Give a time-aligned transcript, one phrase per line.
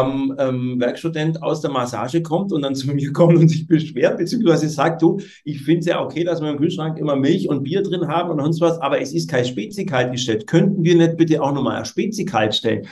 [0.00, 4.18] ähm, ähm, Werkstudent aus der Massage kommt und dann zu mir kommt und sich beschwert,
[4.18, 7.62] beziehungsweise sagt, du, ich finde es ja okay, dass wir im Kühlschrank immer Milch und
[7.62, 10.46] Bier drin haben und sonst was, aber es ist kein Spezikalt gestellt.
[10.46, 12.86] Könnten wir nicht bitte auch nochmal ein Spezikalt stellen?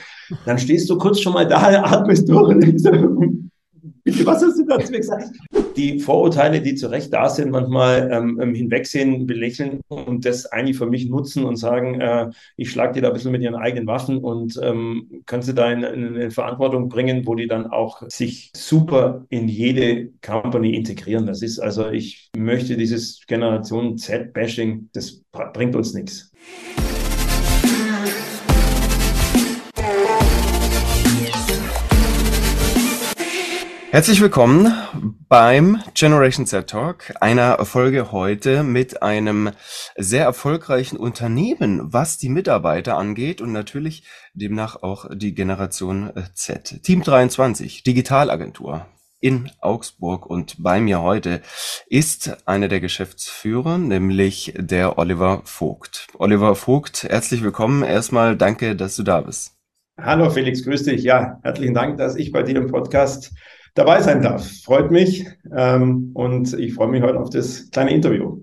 [0.45, 2.83] Dann stehst du kurz schon mal da, atmest durch und denkst,
[4.03, 5.31] bitte, was hast du dazu gesagt?
[5.75, 10.77] Die Vorurteile, die zu Recht da sind, manchmal ähm, ähm, hinwegsehen, belächeln und das eigentlich
[10.77, 13.87] für mich nutzen und sagen, äh, ich schlage dir da ein bisschen mit ihren eigenen
[13.87, 18.01] Waffen und ähm, kann sie da in, in, eine Verantwortung bringen, wo die dann auch
[18.09, 21.25] sich super in jede Company integrieren.
[21.25, 25.21] Das ist also, ich möchte dieses Generation Z-Bashing, das
[25.53, 26.31] bringt uns nichts.
[33.91, 34.73] Herzlich willkommen
[35.27, 39.49] beim Generation Z Talk, einer Folge heute mit einem
[39.97, 46.81] sehr erfolgreichen Unternehmen, was die Mitarbeiter angeht und natürlich demnach auch die Generation Z.
[46.83, 48.85] Team 23, Digitalagentur
[49.19, 51.41] in Augsburg und bei mir heute
[51.87, 56.07] ist einer der Geschäftsführer, nämlich der Oliver Vogt.
[56.17, 57.83] Oliver Vogt, herzlich willkommen.
[57.83, 59.57] Erstmal danke, dass du da bist.
[59.99, 61.03] Hallo Felix, grüß dich.
[61.03, 63.33] Ja, herzlichen Dank, dass ich bei dir im Podcast
[63.73, 64.49] dabei sein darf.
[64.63, 68.41] Freut mich ähm, und ich freue mich heute auf das kleine Interview.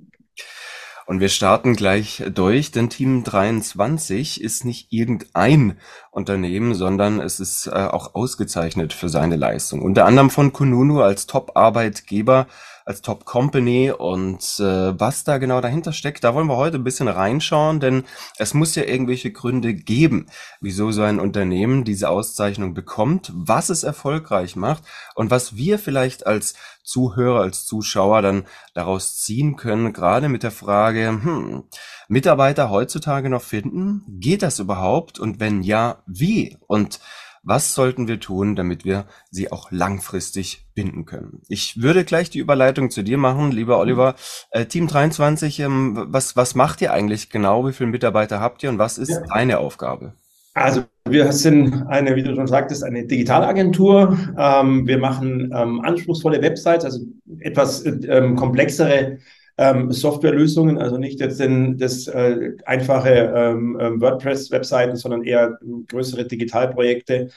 [1.09, 5.79] Und wir starten gleich durch, denn Team 23 ist nicht irgendein
[6.11, 9.81] Unternehmen, sondern es ist äh, auch ausgezeichnet für seine Leistung.
[9.81, 12.47] Unter anderem von Kununu als Top-Arbeitgeber
[12.89, 16.85] als Top Company und äh, was da genau dahinter steckt, da wollen wir heute ein
[16.85, 18.05] bisschen reinschauen, denn
[18.39, 20.25] es muss ja irgendwelche Gründe geben,
[20.63, 26.27] wieso so ein Unternehmen diese Auszeichnung bekommt, was es erfolgreich macht und was wir vielleicht
[26.27, 31.65] als Zuhörer, als Zuschauer dann daraus ziehen können, gerade mit der Frage, hm,
[32.09, 34.03] Mitarbeiter heutzutage noch finden?
[34.19, 35.19] Geht das überhaupt?
[35.19, 36.57] Und wenn ja, wie?
[36.67, 37.01] Und
[37.43, 41.43] was sollten wir tun, damit wir sie auch langfristig binden können?
[41.49, 44.15] Ich würde gleich die Überleitung zu dir machen, lieber Oliver.
[44.51, 47.67] Äh, Team 23, ähm, was, was macht ihr eigentlich genau?
[47.67, 49.21] Wie viele Mitarbeiter habt ihr und was ist ja.
[49.33, 50.15] deine Aufgabe?
[50.55, 54.19] Also wir sind eine, wie du schon sagtest, eine Digitalagentur.
[54.37, 57.01] Ähm, wir machen ähm, anspruchsvolle Websites, also
[57.41, 59.19] etwas ähm, komplexere
[59.59, 65.59] ähm, Softwarelösungen, also nicht jetzt in das äh, einfache ähm, ähm, WordPress-Webseiten, sondern eher
[65.89, 67.29] größere Digitalprojekte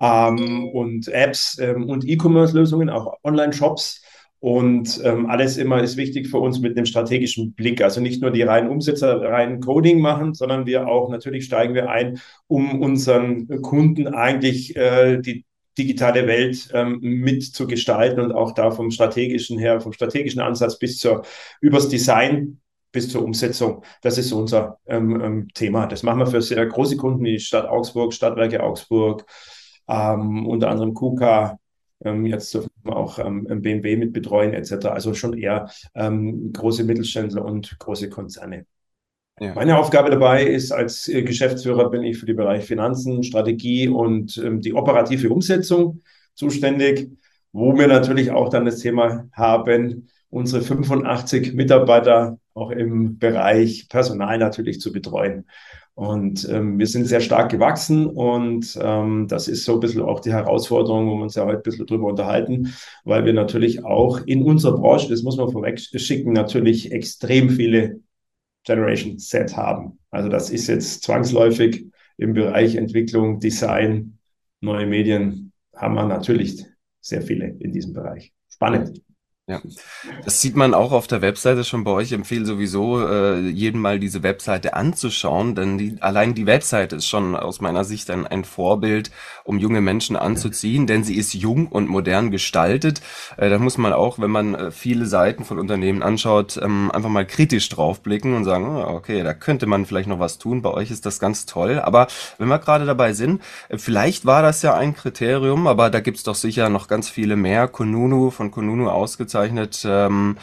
[0.00, 4.02] ähm, und Apps ähm, und E-Commerce-Lösungen, auch Online-Shops.
[4.40, 7.82] Und ähm, alles immer ist wichtig für uns mit einem strategischen Blick.
[7.82, 11.90] Also nicht nur die reinen Umsetzer, reinen Coding machen, sondern wir auch natürlich steigen wir
[11.90, 15.44] ein, um unseren Kunden eigentlich äh, die
[15.78, 21.22] digitale Welt ähm, mitzugestalten und auch da vom strategischen her, vom strategischen Ansatz bis zur
[21.60, 22.60] übers Design
[22.92, 23.84] bis zur Umsetzung.
[24.02, 25.86] Das ist unser ähm, ähm, Thema.
[25.86, 29.24] Das machen wir für sehr große Kunden wie Stadt Augsburg, Stadtwerke Augsburg,
[29.88, 31.58] ähm, unter anderem KUKA,
[32.04, 34.86] ähm, jetzt dürfen wir auch ähm, BMW mit betreuen etc.
[34.86, 38.66] Also schon eher große Mittelständler und große Konzerne.
[39.40, 39.54] Ja.
[39.54, 44.36] Meine Aufgabe dabei ist, als äh, Geschäftsführer bin ich für die Bereich Finanzen, Strategie und
[44.36, 46.02] ähm, die operative Umsetzung
[46.34, 47.10] zuständig,
[47.50, 54.36] wo wir natürlich auch dann das Thema haben, unsere 85 Mitarbeiter auch im Bereich Personal
[54.36, 55.46] natürlich zu betreuen.
[55.94, 60.20] Und ähm, wir sind sehr stark gewachsen und ähm, das ist so ein bisschen auch
[60.20, 62.74] die Herausforderung, wo wir uns ja heute ein bisschen drüber unterhalten,
[63.04, 68.00] weil wir natürlich auch in unserer Branche, das muss man vorweg schicken, natürlich extrem viele
[68.64, 69.98] Generation Z haben.
[70.10, 71.86] Also das ist jetzt zwangsläufig
[72.18, 74.18] im Bereich Entwicklung, Design,
[74.60, 76.64] neue Medien haben wir natürlich
[77.00, 78.32] sehr viele in diesem Bereich.
[78.52, 79.02] Spannend.
[79.50, 79.60] Ja,
[80.24, 82.04] das sieht man auch auf der Webseite schon bei euch.
[82.04, 87.08] Ich empfehle sowieso, äh, jedem mal diese Webseite anzuschauen, denn die, allein die Webseite ist
[87.08, 89.10] schon aus meiner Sicht ein, ein Vorbild,
[89.42, 93.00] um junge Menschen anzuziehen, denn sie ist jung und modern gestaltet.
[93.38, 97.10] Äh, da muss man auch, wenn man äh, viele Seiten von Unternehmen anschaut, ähm, einfach
[97.10, 100.62] mal kritisch draufblicken und sagen, oh, okay, da könnte man vielleicht noch was tun.
[100.62, 101.80] Bei euch ist das ganz toll.
[101.80, 102.06] Aber
[102.38, 106.22] wenn wir gerade dabei sind, äh, vielleicht war das ja ein Kriterium, aber da gibt's
[106.22, 107.66] doch sicher noch ganz viele mehr.
[107.66, 109.82] Konunu von Konunu ausgezeichnet ausgezeichnet.
[109.84, 110.36] Ähm,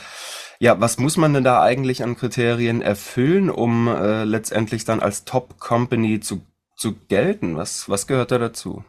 [0.59, 5.23] ja, was muss man denn da eigentlich an Kriterien erfüllen, um äh, letztendlich dann als
[5.23, 6.41] Top Company zu,
[6.75, 7.57] zu gelten?
[7.57, 8.83] Was, was gehört da dazu?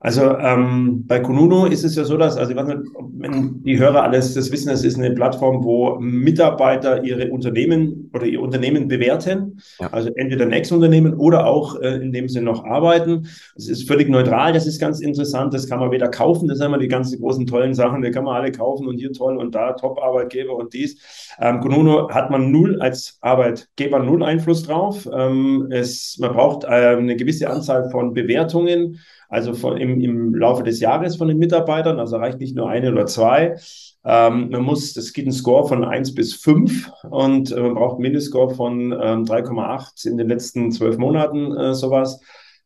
[0.00, 2.78] Also ähm, bei Kununu ist es ja so, dass, also ich weiß nicht,
[3.16, 8.24] wenn die Hörer alles das wissen, es ist eine Plattform, wo Mitarbeiter ihre Unternehmen oder
[8.24, 9.60] ihr Unternehmen bewerten.
[9.80, 9.88] Ja.
[9.88, 13.26] Also entweder ein Ex-Unternehmen oder auch, äh, indem sie noch arbeiten.
[13.56, 15.52] Es ist völlig neutral, das ist ganz interessant.
[15.52, 18.22] Das kann man weder kaufen, das sind immer die ganzen großen tollen Sachen, die kann
[18.22, 21.28] man alle kaufen und hier toll und da Top-Arbeitgeber und dies.
[21.40, 25.08] Ähm, Kununu hat man null als Arbeitgeber null Einfluss drauf.
[25.12, 30.62] Ähm, es, man braucht äh, eine gewisse Anzahl von Bewertungen also von, im, im Laufe
[30.62, 32.00] des Jahres von den Mitarbeitern.
[32.00, 33.56] Also reicht nicht nur eine oder zwei.
[34.04, 37.94] Ähm, man muss, das gibt einen Score von 1 bis 5 und äh, man braucht
[37.94, 42.20] einen Mindestscore von ähm, 3,8 in den letzten zwölf Monaten, äh, sowas.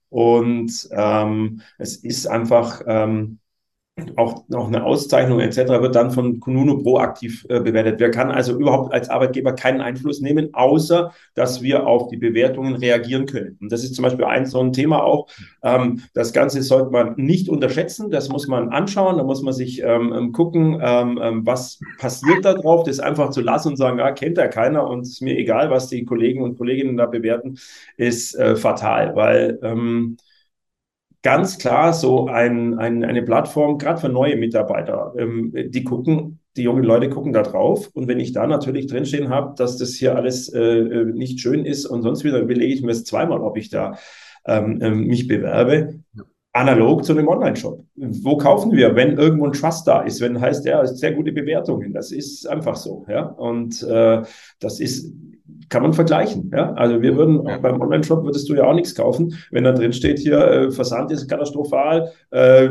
[0.09, 3.39] Und ähm, es ist einfach, ähm,
[4.17, 5.59] auch noch eine Auszeichnung etc.
[5.83, 8.01] wird dann von Kununu proaktiv äh, bewertet.
[8.01, 12.75] Wer kann also überhaupt als Arbeitgeber keinen Einfluss nehmen, außer dass wir auf die Bewertungen
[12.75, 13.59] reagieren können.
[13.61, 15.29] Und das ist zum Beispiel ein so ein Thema auch.
[15.63, 18.11] Ähm, das Ganze sollte man nicht unterschätzen.
[18.11, 19.19] Das muss man anschauen.
[19.19, 22.85] Da muss man sich ähm, ähm gucken, ähm, ähm, was passiert da drauf.
[22.85, 25.89] Das einfach zu lassen und sagen, ja, kennt ja keiner und ist mir egal, was
[25.89, 27.59] die Kollegen und Kolleginnen da bewerten,
[27.99, 30.17] ist äh, fatal, weil ähm,
[31.23, 36.63] ganz klar so ein, ein, eine Plattform, gerade für neue Mitarbeiter, ähm, die gucken, die
[36.63, 37.91] jungen Leute gucken da drauf.
[37.95, 41.65] Und wenn ich da natürlich drinstehen habe, dass das hier alles äh, äh nicht schön
[41.65, 43.97] ist und sonst wieder, überlege ich mir es zweimal, ob ich da
[44.47, 46.01] ähm, ähm, mich bewerbe.
[46.55, 47.83] Analog zu einem Online-Shop.
[47.95, 51.95] Wo kaufen wir, wenn irgendwo ein Trust da ist, wenn heißt, ja, sehr gute Bewertungen.
[51.95, 53.07] Das ist einfach so.
[53.09, 53.23] Ja?
[53.23, 54.23] Und äh,
[54.61, 55.15] das ist
[55.73, 56.51] kann man vergleichen.
[56.55, 56.75] Ja?
[56.75, 57.57] Also wir würden ja.
[57.57, 61.11] beim Online-Shop würdest du ja auch nichts kaufen, wenn da drin steht hier äh, Versand
[61.11, 62.69] ist katastrophal, äh,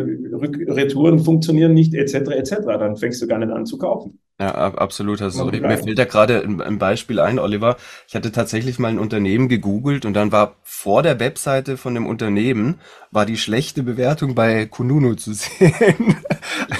[0.69, 2.31] Retouren funktionieren nicht etc.
[2.31, 2.55] etc.
[2.65, 4.19] Dann fängst du gar nicht an zu kaufen.
[4.39, 5.21] Ja, absolut.
[5.21, 7.77] Also, mir fällt da gerade ein, Beispiel ein, Oliver.
[8.07, 12.07] Ich hatte tatsächlich mal ein Unternehmen gegoogelt und dann war vor der Webseite von dem
[12.07, 12.79] Unternehmen
[13.11, 16.15] war die schlechte Bewertung bei Kununu zu sehen.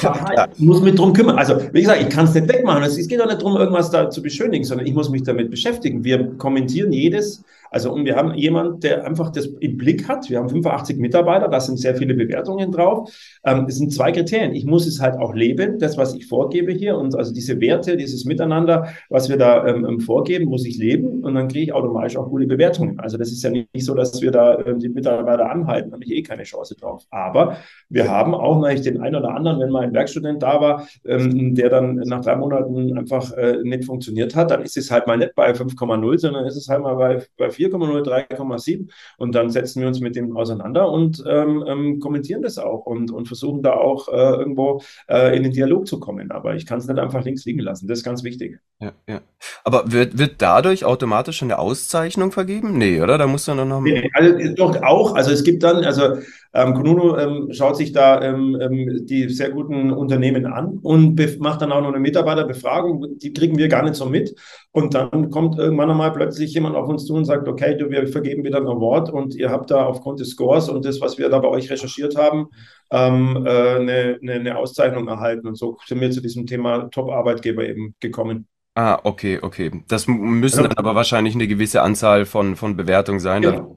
[0.02, 1.38] Ja, ich muss mich drum kümmern.
[1.38, 2.84] Also, wie gesagt, ich kann es nicht wegmachen.
[2.84, 6.04] Es geht doch nicht darum, irgendwas da zu beschönigen, sondern ich muss mich damit beschäftigen.
[6.04, 10.30] Wir kommentieren jedes also und wir haben jemand, der einfach das im Blick hat.
[10.30, 13.10] Wir haben 85 Mitarbeiter, da sind sehr viele Bewertungen drauf.
[13.46, 14.54] Ähm, es sind zwei Kriterien.
[14.54, 16.98] Ich muss es halt auch leben, das, was ich vorgebe hier.
[16.98, 21.24] Und also diese Werte, dieses Miteinander, was wir da ähm, ähm vorgeben, muss ich leben.
[21.24, 23.00] Und dann kriege ich automatisch auch gute Bewertungen.
[23.00, 25.92] Also das ist ja nicht, so, dass wir da ähm, die Mitarbeiter anhalten.
[25.92, 27.06] Da habe ich eh keine Chance drauf.
[27.10, 27.56] Aber
[27.88, 31.56] wir haben auch natürlich den einen oder anderen, wenn mal ein Werkstudent da war, ähm,
[31.56, 35.18] der dann nach drei Monaten einfach äh, nicht funktioniert hat, dann ist es halt mal
[35.18, 39.50] nicht bei 5,0, sondern ist es halt mal bei, bei 4 4,0, 3,7 und dann
[39.50, 43.62] setzen wir uns mit dem auseinander und ähm, ähm, kommentieren das auch und, und versuchen
[43.62, 46.32] da auch äh, irgendwo äh, in den Dialog zu kommen.
[46.32, 47.88] Aber ich kann es nicht einfach links liegen lassen.
[47.88, 48.60] Das ist ganz wichtig.
[48.80, 49.22] Ja, ja.
[49.64, 52.78] Aber wird, wird dadurch automatisch eine Auszeichnung vergeben?
[52.78, 53.18] Nee, oder?
[53.18, 53.82] Da muss dann noch.
[53.82, 55.16] Nee, also, doch auch.
[55.16, 56.18] Also es gibt dann, also
[56.54, 61.62] ähm, Kununu ähm, schaut sich da ähm, ähm die sehr guten Unternehmen an und macht
[61.62, 63.18] dann auch noch eine Mitarbeiterbefragung.
[63.18, 64.36] Die kriegen wir gar nicht so mit.
[64.72, 68.08] Und dann kommt irgendwann einmal plötzlich jemand auf uns zu und sagt, okay, du, wir
[68.08, 71.30] vergeben wieder ein Award und ihr habt da aufgrund des Scores und das, was wir
[71.30, 72.48] da bei euch recherchiert haben,
[72.92, 75.48] ähm, äh, eine, eine, eine Auszeichnung erhalten.
[75.48, 78.48] Und so sind wir zu diesem Thema Top-Arbeitgeber eben gekommen.
[78.74, 79.70] Ah, okay, okay.
[79.90, 83.44] Das müssen also, dann aber wahrscheinlich eine gewisse Anzahl von, von Bewertungen sein.
[83.44, 83.68] Ja.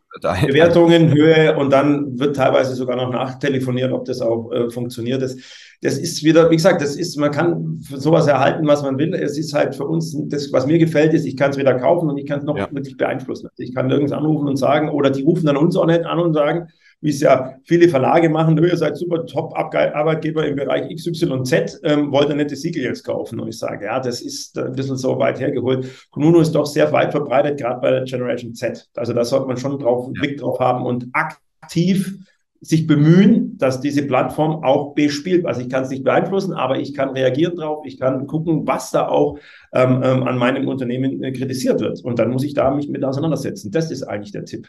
[0.47, 5.21] Bewertungen, Höhe und dann wird teilweise sogar noch nachtelefoniert, ob das auch äh, funktioniert.
[5.21, 5.37] Das,
[5.83, 9.15] das ist wieder, wie gesagt, das ist, man kann sowas erhalten, was man will.
[9.15, 12.09] Es ist halt für uns, das, was mir gefällt, ist, ich kann es wieder kaufen
[12.09, 12.69] und ich kann es noch ja.
[12.71, 13.49] wirklich beeinflussen.
[13.49, 16.21] Also ich kann nirgends anrufen und sagen, oder die rufen dann uns auch nicht an
[16.21, 16.69] und sagen,
[17.05, 22.31] wie es ja viele Verlage machen, ihr seid super Top-Arbeitgeber im Bereich XYZ, ähm, wollt
[22.31, 23.39] ihr nicht das Siegel jetzt kaufen?
[23.41, 25.87] Und ich sage, ja, das ist ein bisschen so weit hergeholt.
[26.11, 28.89] Kununu ist doch sehr weit verbreitet, gerade bei der Generation Z.
[28.97, 32.17] Also da sollte man schon drauf, einen Blick drauf haben und aktiv
[32.63, 35.45] sich bemühen, dass diese Plattform auch bespielt.
[35.45, 38.93] Also ich kann es nicht beeinflussen, aber ich kann reagieren drauf, ich kann gucken, was
[38.93, 39.39] da auch
[39.75, 42.03] ähm, ähm an meinem Unternehmen äh, kritisiert wird.
[42.03, 43.71] Und dann muss ich da mich mit auseinandersetzen.
[43.71, 44.69] Das ist eigentlich der Tipp.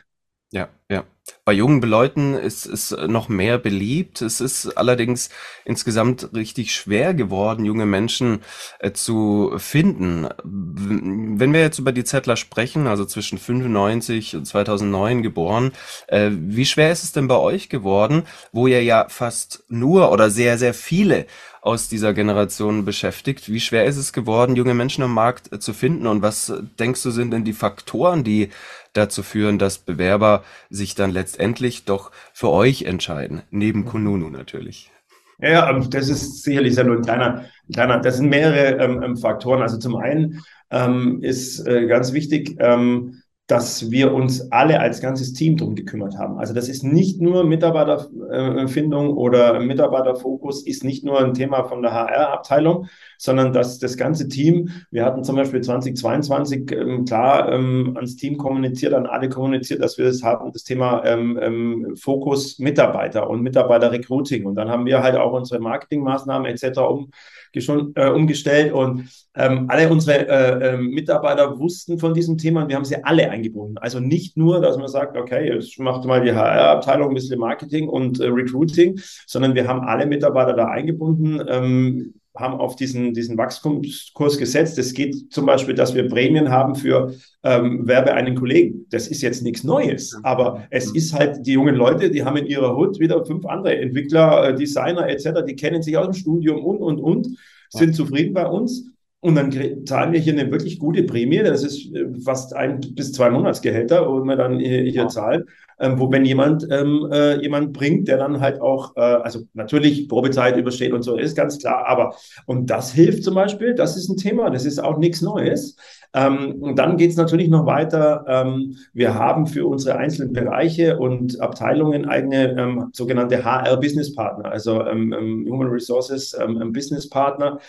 [0.51, 1.03] Ja, ja.
[1.43, 4.21] Bei jungen Leuten ist es noch mehr beliebt.
[4.21, 5.29] Es ist allerdings
[5.63, 8.41] insgesamt richtig schwer geworden, junge Menschen
[8.79, 10.27] äh, zu finden.
[10.43, 15.71] Wenn wir jetzt über die Zettler sprechen, also zwischen 95 und 2009 geboren,
[16.07, 20.29] äh, wie schwer ist es denn bei euch geworden, wo ihr ja fast nur oder
[20.29, 21.25] sehr, sehr viele
[21.61, 23.51] aus dieser Generation beschäftigt.
[23.51, 26.05] Wie schwer ist es geworden, junge Menschen am Markt äh, zu finden?
[26.05, 28.51] Und was äh, denkst du sind denn die Faktoren, die
[28.97, 33.41] dazu führen, dass Bewerber sich dann letztendlich doch für euch entscheiden?
[33.51, 33.85] Neben mhm.
[33.85, 34.91] Kununu natürlich.
[35.39, 39.61] Ja, das ist sicherlich nur ein kleiner, kleiner, das sind mehrere ähm, ähm, Faktoren.
[39.61, 45.33] Also zum einen ähm, ist äh, ganz wichtig, ähm, dass wir uns alle als ganzes
[45.33, 46.39] Team drum gekümmert haben.
[46.39, 51.93] Also das ist nicht nur Mitarbeiterfindung oder Mitarbeiterfokus, ist nicht nur ein Thema von der
[51.93, 52.87] HR-Abteilung,
[53.19, 58.37] sondern dass das ganze Team, wir hatten zum Beispiel 2022 ähm, klar ähm, ans Team
[58.37, 63.43] kommuniziert, an alle kommuniziert, dass wir das haben, das Thema ähm, ähm, Fokus Mitarbeiter und
[63.43, 64.45] Mitarbeiter-Recruiting.
[64.45, 66.79] Und dann haben wir halt auch unsere Marketingmaßnahmen etc.
[66.79, 67.11] Um,
[67.55, 72.75] äh, umgestellt und ähm, alle unsere äh, äh, Mitarbeiter wussten von diesem Thema und wir
[72.75, 73.77] haben sie alle eingebunden.
[73.77, 77.89] Also nicht nur, dass man sagt, okay, jetzt macht mal die HR-Abteilung ein bisschen Marketing
[77.89, 81.43] und äh, Recruiting, sondern wir haben alle Mitarbeiter da eingebunden.
[81.47, 84.77] Ähm, haben auf diesen, diesen Wachstumskurs gesetzt.
[84.77, 87.13] Es geht zum Beispiel, dass wir Prämien haben für
[87.43, 88.85] ähm, Werbe einen Kollegen.
[88.89, 92.47] Das ist jetzt nichts Neues, aber es ist halt die jungen Leute, die haben in
[92.47, 96.63] ihrer Hut wieder fünf andere Entwickler, äh, Designer etc., die kennen sich aus dem Studium
[96.63, 97.37] und, und, und,
[97.69, 98.94] sind zufrieden bei uns.
[99.25, 101.39] Und dann zahlen wir hier eine wirklich gute Prämie.
[101.39, 105.45] Das ist äh, fast ein bis zwei Monatsgehälter, wo wir dann hier, hier zahlen
[105.79, 110.07] ähm, wo wenn jemand ähm, äh, jemand bringt, der dann halt auch, äh, also natürlich
[110.07, 112.15] Probezeit übersteht und so, ist ganz klar, aber
[112.45, 115.75] und das hilft zum Beispiel, das ist ein Thema, das ist auch nichts Neues.
[116.13, 118.23] Ähm, und dann geht es natürlich noch weiter.
[118.27, 125.11] Ähm, wir haben für unsere einzelnen Bereiche und Abteilungen eigene ähm, sogenannte HR-Business-Partner, also ähm,
[125.11, 127.59] ähm, Human Resources ähm, Business-Partner,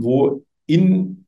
[0.00, 1.18] wo in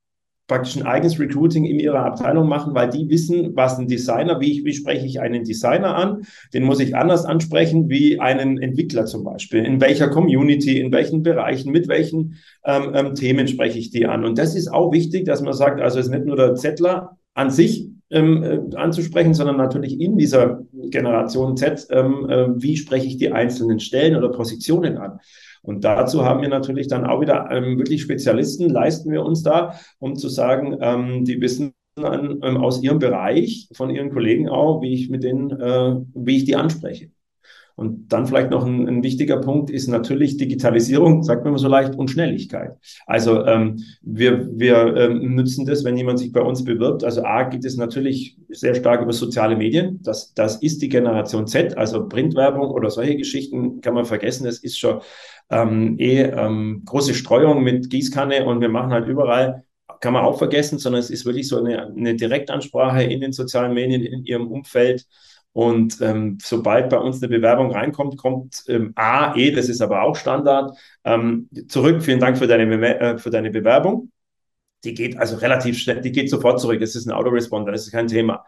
[0.51, 4.51] praktisch ein eigenes Recruiting in ihrer Abteilung machen, weil die wissen, was ein Designer, wie,
[4.51, 9.07] ich, wie spreche ich einen Designer an, den muss ich anders ansprechen wie einen Entwickler
[9.07, 9.65] zum Beispiel.
[9.65, 14.25] In welcher Community, in welchen Bereichen, mit welchen ähm, ähm, Themen spreche ich die an.
[14.25, 17.17] Und das ist auch wichtig, dass man sagt, also es ist nicht nur der Zettler
[17.35, 23.07] an sich ähm, äh, anzusprechen, sondern natürlich in dieser Generation Z, ähm, äh, wie spreche
[23.07, 25.21] ich die einzelnen Stellen oder Positionen an.
[25.63, 29.75] Und dazu haben wir natürlich dann auch wieder ähm, wirklich Spezialisten, leisten wir uns da,
[29.99, 34.81] um zu sagen, ähm, die wissen an, ähm, aus ihrem Bereich, von ihren Kollegen auch,
[34.83, 37.11] wie ich mit denen, äh, wie ich die anspreche.
[37.81, 41.69] Und dann vielleicht noch ein, ein, wichtiger Punkt ist natürlich Digitalisierung, sagt man immer so
[41.69, 42.73] leicht, und Schnelligkeit.
[43.07, 47.05] Also ähm, wir, wir ähm, nutzen das, wenn jemand sich bei uns bewirbt.
[47.05, 49.99] Also A geht es natürlich sehr stark über soziale Medien.
[50.03, 54.45] Das, das ist die Generation Z, also Printwerbung oder solche Geschichten kann man vergessen.
[54.45, 55.01] Das ist schon
[55.49, 59.65] ähm, eh ähm, große Streuung mit Gießkanne und wir machen halt überall,
[60.03, 63.73] kann man auch vergessen, sondern es ist wirklich so eine, eine Direktansprache in den sozialen
[63.73, 65.07] Medien, in ihrem Umfeld.
[65.53, 70.03] Und ähm, sobald bei uns eine Bewerbung reinkommt, kommt ähm, A, E, das ist aber
[70.03, 72.03] auch Standard, ähm, zurück.
[72.03, 74.13] Vielen Dank für deine, äh, für deine Bewerbung.
[74.85, 76.81] Die geht also relativ schnell, die geht sofort zurück.
[76.81, 78.45] Es ist ein Autoresponder, das ist kein Thema.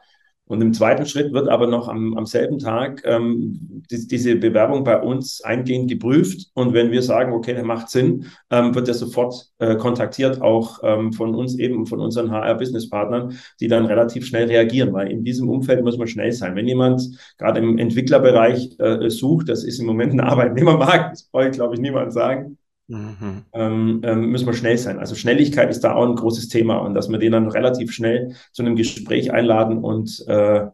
[0.46, 4.84] Und im zweiten Schritt wird aber noch am, am selben Tag ähm, die, diese Bewerbung
[4.84, 6.50] bei uns eingehend geprüft.
[6.54, 10.80] Und wenn wir sagen, okay, der macht Sinn, ähm, wird er sofort äh, kontaktiert, auch
[10.82, 15.48] ähm, von uns eben, von unseren HR-Business-Partnern, die dann relativ schnell reagieren, weil in diesem
[15.48, 16.56] Umfeld muss man schnell sein.
[16.56, 17.02] Wenn jemand
[17.38, 21.80] gerade im Entwicklerbereich äh, sucht, das ist im Moment ein Arbeitnehmermarkt, das wollte, glaube ich,
[21.80, 22.58] niemand sagen,
[22.88, 23.44] Mhm.
[23.52, 24.98] Ähm, ähm, müssen wir schnell sein.
[24.98, 28.34] Also Schnelligkeit ist da auch ein großes Thema und dass wir den dann relativ schnell
[28.52, 30.66] zu einem Gespräch einladen und äh,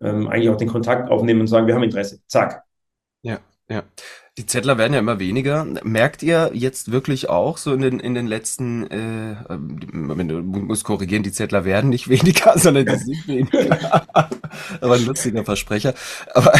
[0.00, 2.20] ähm, eigentlich auch den Kontakt aufnehmen und sagen, wir haben Interesse.
[2.28, 2.62] Zack.
[3.22, 3.82] Ja, ja.
[4.36, 5.64] Die Zettler werden ja immer weniger.
[5.84, 10.82] Merkt ihr jetzt wirklich auch so in den, in den letzten, äh, wenn du musst
[10.82, 14.04] korrigieren, die Zettler werden nicht weniger, sondern die sind weniger.
[14.80, 15.94] Aber ein lustiger Versprecher.
[16.34, 16.52] Aber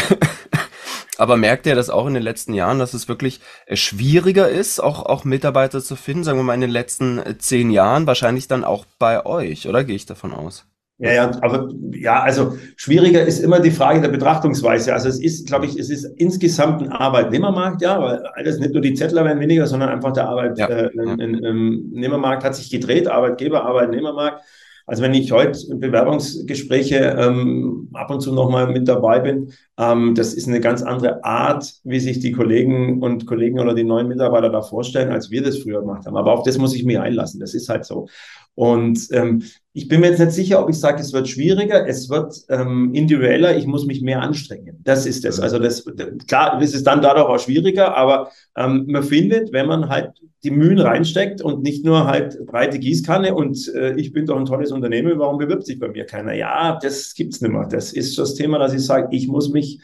[1.17, 4.79] aber merkt ihr das auch in den letzten Jahren, dass es wirklich äh, schwieriger ist,
[4.79, 8.47] auch, auch Mitarbeiter zu finden, sagen wir mal in den letzten äh, zehn Jahren, wahrscheinlich
[8.47, 10.65] dann auch bei euch, oder gehe ich davon aus?
[10.97, 14.93] Ja, ja, aber ja, also schwieriger ist immer die Frage der Betrachtungsweise.
[14.93, 18.81] Also es ist, glaube ich, es ist insgesamt ein Arbeitnehmermarkt, ja, weil alles nicht nur
[18.81, 22.39] die Zettler werden weniger, sondern einfach der Arbeitnehmermarkt ja.
[22.39, 24.45] äh, hat sich gedreht, Arbeitgeber, Arbeitnehmermarkt.
[24.87, 30.33] Also wenn ich heute Bewerbungsgespräche ähm, ab und zu nochmal mit dabei bin, ähm, das
[30.33, 34.49] ist eine ganz andere Art, wie sich die Kollegen und Kollegen oder die neuen Mitarbeiter
[34.49, 36.17] da vorstellen, als wir das früher gemacht haben.
[36.17, 37.39] Aber auf das muss ich mich einlassen.
[37.39, 38.07] Das ist halt so.
[38.55, 39.43] Und ähm,
[39.73, 42.93] ich bin mir jetzt nicht sicher, ob ich sage, es wird schwieriger, es wird ähm,
[42.93, 44.79] individueller, ich muss mich mehr anstrengen.
[44.85, 45.41] Das ist es.
[45.41, 45.85] Also das
[46.27, 50.13] klar, es ist dann dadurch auch schwieriger, aber ähm, man findet, wenn man halt
[50.45, 54.45] die Mühen reinsteckt und nicht nur halt breite Gießkanne und äh, ich bin doch ein
[54.45, 56.33] tolles Unternehmen, warum bewirbt sich bei mir keiner?
[56.33, 57.67] Ja, das gibt's nicht mehr.
[57.67, 59.81] Das ist das Thema, dass ich sage, ich muss mich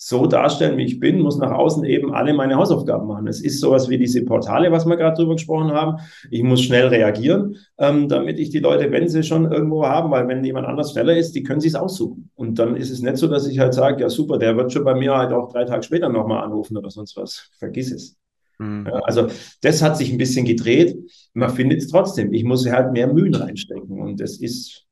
[0.00, 3.26] so darstellen, wie ich bin, muss nach außen eben alle meine Hausaufgaben machen.
[3.26, 5.98] Es ist sowas wie diese Portale, was wir gerade drüber gesprochen haben.
[6.30, 10.28] Ich muss schnell reagieren, ähm, damit ich die Leute, wenn sie schon irgendwo haben, weil
[10.28, 12.30] wenn jemand anders schneller ist, die können sich aussuchen.
[12.36, 14.84] Und dann ist es nicht so, dass ich halt sage, ja super, der wird schon
[14.84, 17.50] bei mir halt auch drei Tage später nochmal anrufen oder sonst was.
[17.58, 18.16] Vergiss es.
[18.58, 18.86] Mhm.
[19.02, 19.26] Also
[19.62, 20.96] das hat sich ein bisschen gedreht.
[21.34, 22.32] Man findet es trotzdem.
[22.32, 24.00] Ich muss halt mehr Mühen reinstecken.
[24.00, 24.86] Und das ist,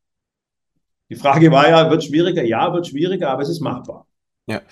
[1.08, 2.42] die Frage war ja, wird schwieriger?
[2.42, 4.08] Ja, wird schwieriger, aber es ist machbar.
[4.48, 4.62] Ja.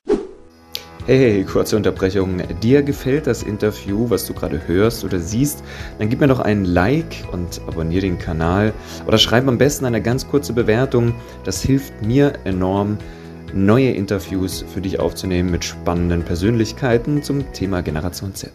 [1.07, 2.41] Hey, hey, kurze Unterbrechung.
[2.63, 5.63] Dir gefällt das Interview, was du gerade hörst oder siehst,
[5.99, 8.73] dann gib mir doch einen Like und abonniere den Kanal
[9.07, 11.15] oder schreib am besten eine ganz kurze Bewertung.
[11.45, 12.97] Das hilft mir enorm,
[13.53, 18.51] neue Interviews für dich aufzunehmen mit spannenden Persönlichkeiten zum Thema Generation Z.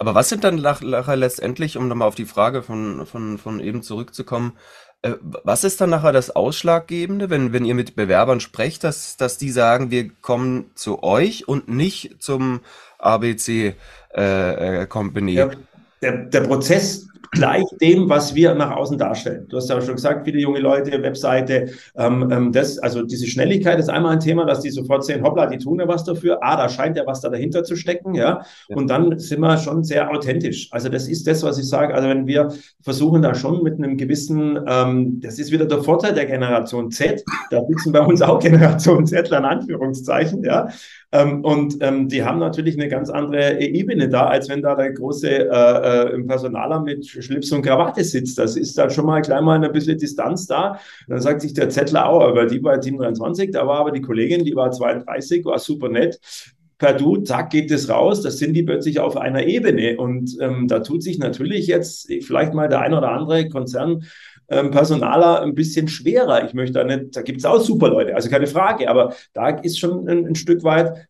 [0.00, 3.82] Aber was sind dann nachher letztendlich, um nochmal auf die Frage von, von, von eben
[3.82, 4.54] zurückzukommen,
[5.04, 9.36] Äh, was ist dann nachher das Ausschlaggebende, wenn, wenn ihr mit Bewerbern sprecht, dass, dass
[9.36, 12.60] die sagen, wir kommen zu euch und nicht zum
[12.98, 13.74] ABC
[14.16, 15.32] äh, äh, Company?
[15.32, 15.50] Ja,
[16.04, 19.46] der, der Prozess gleich dem, was wir nach außen darstellen.
[19.48, 23.78] Du hast ja schon gesagt, viele junge Leute, Webseite, ähm, ähm, das, also diese Schnelligkeit
[23.78, 26.38] ist einmal ein Thema, dass die sofort sehen, hoppla, die tun ja was dafür.
[26.42, 28.44] Ah, da scheint ja was da dahinter zu stecken, ja.
[28.68, 28.76] ja.
[28.76, 30.68] Und dann sind wir schon sehr authentisch.
[30.70, 31.94] Also das ist das, was ich sage.
[31.94, 36.14] Also wenn wir versuchen da schon mit einem gewissen, ähm, das ist wieder der Vorteil
[36.14, 40.68] der Generation Z, da sitzen bei uns auch Generation Z in Anführungszeichen, ja.
[41.14, 44.92] Ähm, und ähm, die haben natürlich eine ganz andere Ebene da, als wenn da der
[44.92, 48.36] große äh, äh, Personaler mit Schlips und Krawatte sitzt.
[48.36, 50.80] Das ist dann schon mal gleich mal ein bisschen Distanz da.
[51.06, 54.44] Dann sagt sich der Zettler auch, aber die war 27, da war aber die Kollegin,
[54.44, 56.18] die war 32, war super nett
[56.78, 59.96] per Du, zack, geht es raus, das sind die plötzlich auf einer Ebene.
[59.96, 64.04] Und ähm, da tut sich natürlich jetzt vielleicht mal der ein oder andere Konzern
[64.48, 66.44] ähm, Personaler ein bisschen schwerer.
[66.44, 69.48] Ich möchte da nicht, da gibt es auch super Leute, also keine Frage, aber da
[69.48, 71.08] ist schon ein, ein Stück weit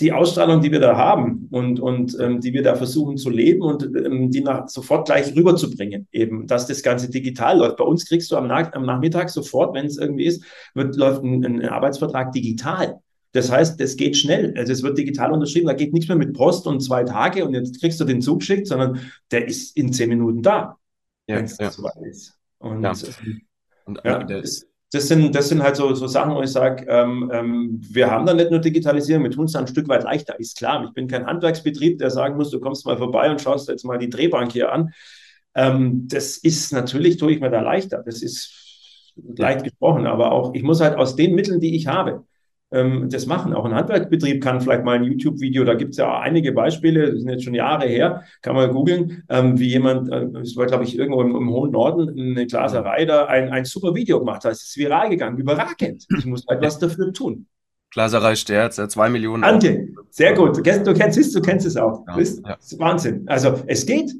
[0.00, 3.62] die Ausstrahlung, die wir da haben und, und ähm, die wir da versuchen zu leben
[3.62, 7.78] und ähm, die nach, sofort gleich rüberzubringen, eben, dass das Ganze digital läuft.
[7.78, 11.22] Bei uns kriegst du am, Nach am Nachmittag sofort, wenn es irgendwie ist, wird, läuft
[11.22, 13.00] ein, ein Arbeitsvertrag digital.
[13.32, 14.54] Das heißt, es geht schnell.
[14.56, 15.66] Also es wird digital unterschrieben.
[15.66, 18.40] Da geht nichts mehr mit Post und zwei Tage und jetzt kriegst du den Zug
[18.40, 19.00] geschickt, sondern
[19.30, 20.76] der ist in zehn Minuten da,
[21.26, 21.70] ja, wenn es ja.
[21.70, 22.38] soweit ist.
[22.58, 22.92] Und, ja.
[23.84, 27.30] und ja, das, das, sind, das sind halt so, so Sachen, wo ich sage, ähm,
[27.32, 30.38] ähm, wir haben da nicht nur Digitalisierung, wir tun es da ein Stück weit leichter.
[30.38, 33.68] Ist klar, ich bin kein Handwerksbetrieb, der sagen muss, du kommst mal vorbei und schaust
[33.68, 34.92] jetzt mal die Drehbank hier an.
[35.54, 38.02] Ähm, das ist natürlich, tue ich mir da leichter.
[38.04, 38.66] Das ist
[39.16, 42.24] leicht gesprochen, aber auch, ich muss halt aus den Mitteln, die ich habe,
[42.76, 43.54] ähm, das machen.
[43.54, 47.20] Auch ein Handwerksbetrieb kann vielleicht mal ein YouTube-Video, da gibt es ja einige Beispiele, das
[47.20, 50.84] sind jetzt schon Jahre her, kann man googeln, ähm, wie jemand, äh, das war glaube
[50.84, 54.52] ich irgendwo im, im, hohen Norden, eine Glaserei da ein, ein super Video gemacht hat.
[54.52, 56.06] Es ist viral gegangen, überragend.
[56.18, 57.46] Ich muss etwas dafür tun.
[57.96, 59.42] Glaserei Sterz, ja, zwei Millionen.
[59.42, 60.56] Antje, sehr gut.
[60.56, 62.04] Du kennst, du kennst es, du kennst es auch.
[62.06, 62.18] Ja, ja.
[62.18, 63.24] Das ist Wahnsinn.
[63.26, 64.12] Also es geht.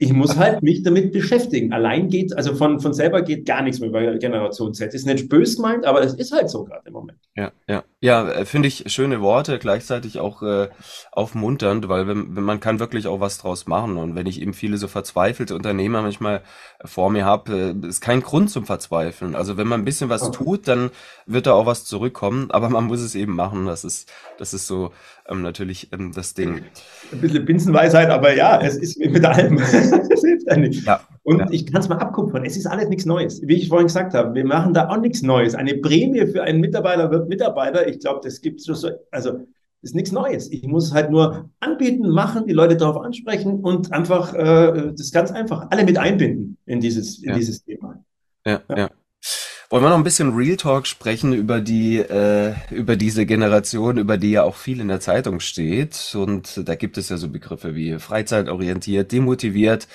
[0.00, 1.72] Ich muss halt mich damit beschäftigen.
[1.72, 4.94] Allein geht, also von, von selber geht gar nichts mehr bei Generation Z.
[4.94, 7.18] Ist nicht bös gemeint, aber es ist halt so gerade im Moment.
[7.34, 7.82] Ja, ja.
[8.00, 10.68] Ja, äh, finde ich schöne Worte, gleichzeitig auch äh,
[11.10, 13.96] aufmunternd, weil wenn, wenn man kann wirklich auch was draus machen.
[13.96, 16.42] Und wenn ich eben viele so verzweifelte Unternehmer manchmal
[16.84, 19.34] vor mir habe, äh, ist kein Grund zum Verzweifeln.
[19.34, 20.90] Also wenn man ein bisschen was tut, dann
[21.26, 23.66] wird da auch was zurückkommen, aber man muss es eben machen.
[23.66, 24.92] Das ist, das ist so
[25.28, 26.62] ähm, natürlich ähm, das Ding.
[27.10, 29.58] Ein bisschen Binsenweisheit, aber ja, es ist mit allem.
[29.58, 30.84] es hilft eigentlich.
[30.84, 31.00] Ja.
[31.28, 31.46] Und ja.
[31.50, 32.42] ich kann es mal abkupfern.
[32.46, 33.42] Es ist alles nichts Neues.
[33.46, 35.54] Wie ich vorhin gesagt habe, wir machen da auch nichts Neues.
[35.54, 37.86] Eine Prämie für einen Mitarbeiter wird Mitarbeiter.
[37.86, 38.88] Ich glaube, das gibt es so.
[39.10, 39.40] Also
[39.82, 40.50] ist nichts Neues.
[40.50, 45.30] Ich muss halt nur anbieten, machen, die Leute darauf ansprechen und einfach äh, das ganz
[45.30, 47.34] einfach alle mit einbinden in dieses, in ja.
[47.36, 48.02] dieses Thema.
[48.46, 48.78] Ja, ja.
[48.78, 48.90] ja.
[49.68, 54.16] Wollen wir noch ein bisschen Real Talk sprechen über die, äh, über diese Generation, über
[54.16, 56.14] die ja auch viel in der Zeitung steht.
[56.18, 59.86] Und da gibt es ja so Begriffe wie freizeitorientiert, demotiviert,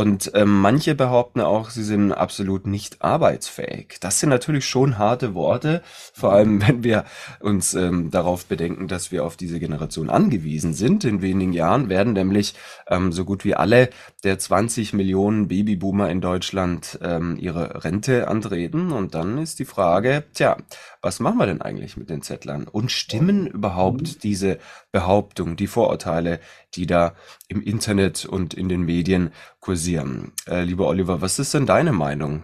[0.00, 3.98] und ähm, manche behaupten auch, sie sind absolut nicht arbeitsfähig.
[4.00, 5.82] Das sind natürlich schon harte Worte,
[6.14, 7.04] vor allem wenn wir
[7.40, 11.04] uns ähm, darauf bedenken, dass wir auf diese Generation angewiesen sind.
[11.04, 12.54] In wenigen Jahren werden nämlich
[12.88, 13.90] ähm, so gut wie alle
[14.24, 18.92] der 20 Millionen Babyboomer in Deutschland ähm, ihre Rente antreten.
[18.92, 20.56] Und dann ist die Frage, tja,
[21.02, 22.66] was machen wir denn eigentlich mit den Zettlern?
[22.68, 24.18] Und stimmen überhaupt mhm.
[24.22, 24.58] diese
[24.92, 26.40] Behauptungen, die Vorurteile,
[26.74, 27.14] die da
[27.48, 29.30] im Internet und in den Medien
[29.60, 30.32] kursieren?
[30.48, 32.42] Äh, lieber Oliver, was ist denn deine Meinung?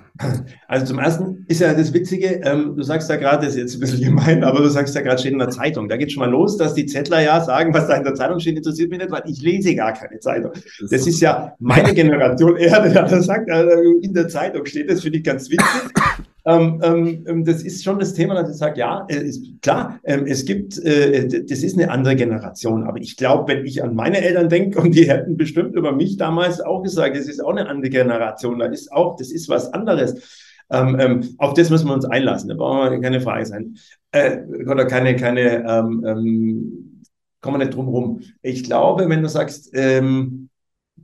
[0.69, 3.75] Also zum Ersten ist ja das Witzige, ähm, du sagst ja gerade, das ist jetzt
[3.75, 5.89] ein bisschen gemein, aber du sagst ja gerade, steht in der Zeitung.
[5.89, 8.41] Da geht schon mal los, dass die Zettler ja sagen, was da in der Zeitung
[8.41, 10.53] steht, interessiert mich nicht, weil ich lese gar keine Zeitung.
[10.91, 13.65] Das ist ja meine Generation eher, der sagt, äh,
[14.03, 15.93] in der Zeitung steht, das finde ich ganz witzig.
[16.47, 19.99] Ähm, ähm, ähm, das ist schon das Thema, dass ich sage, ja, äh, ist klar,
[20.05, 22.85] es gibt, äh, das ist eine andere Generation.
[22.85, 26.17] Aber ich glaube, wenn ich an meine Eltern denke, und die hätten bestimmt über mich
[26.17, 29.73] damals auch gesagt, es ist auch eine andere Generation, da ist auch, das ist was
[29.73, 30.55] anderes.
[30.71, 33.77] Ähm, ähm, auf das müssen wir uns einlassen, da brauchen wir keine Frage sein.
[34.13, 34.39] Äh,
[34.71, 37.03] oder keine, keine, ähm,
[37.41, 38.21] kommen wir nicht drum rum.
[38.43, 40.49] Ich glaube, wenn du sagst, ähm,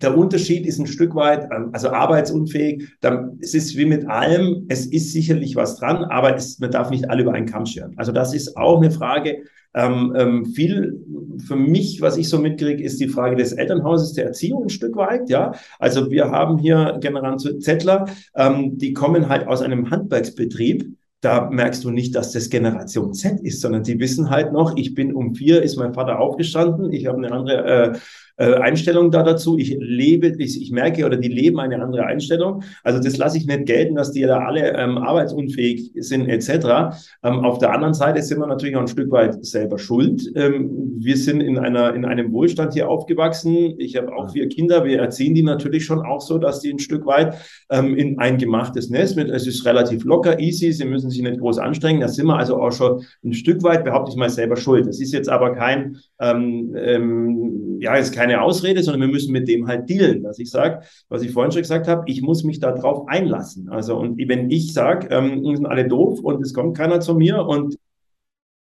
[0.02, 2.96] der Unterschied ist ein Stück weit, also arbeitsunfähig.
[3.00, 6.90] Dann, es ist wie mit allem, es ist sicherlich was dran, aber es, man darf
[6.90, 7.94] nicht alle über einen Kamm scheren.
[7.96, 9.44] Also das ist auch eine Frage.
[9.74, 11.00] Ähm, ähm, viel
[11.46, 14.96] für mich, was ich so mitkriege, ist die Frage des Elternhauses, der Erziehung ein Stück
[14.96, 15.30] weit.
[15.30, 18.04] Ja, also wir haben hier Generation Zettler,
[18.36, 23.40] ähm, die kommen halt aus einem Handwerksbetrieb da merkst du nicht, dass das Generation Z
[23.40, 27.06] ist, sondern die wissen halt noch, ich bin um vier, ist mein Vater aufgestanden, ich
[27.06, 27.92] habe eine andere
[28.36, 29.58] äh, Einstellung da dazu.
[29.58, 32.62] Ich lebe, ich, ich merke oder die leben eine andere Einstellung.
[32.82, 36.96] Also das lasse ich nicht gelten, dass die da alle ähm, arbeitsunfähig sind etc.
[37.22, 40.30] Ähm, auf der anderen Seite sind wir natürlich auch ein Stück weit selber schuld.
[40.34, 43.74] Ähm, wir sind in einer in einem Wohlstand hier aufgewachsen.
[43.78, 44.84] Ich habe auch vier Kinder.
[44.84, 47.34] Wir erziehen die natürlich schon auch so, dass die ein Stück weit
[47.70, 49.28] ähm, in ein gemachtes Nest mit.
[49.30, 50.72] Es ist relativ locker, easy.
[50.72, 52.00] Sie müssen sich nicht groß anstrengen.
[52.00, 54.86] Da sind wir also auch schon ein Stück weit, behaupte ich mal, selber schuld.
[54.86, 59.48] Das ist jetzt aber kein ähm, ähm, ja, ist keine Ausrede, sondern wir müssen mit
[59.48, 62.60] dem halt dealen, dass ich sage, was ich vorhin schon gesagt habe, ich muss mich
[62.60, 63.68] darauf einlassen.
[63.68, 67.44] Also und wenn ich sage, ähm, sind alle doof und es kommt keiner zu mir
[67.44, 67.76] und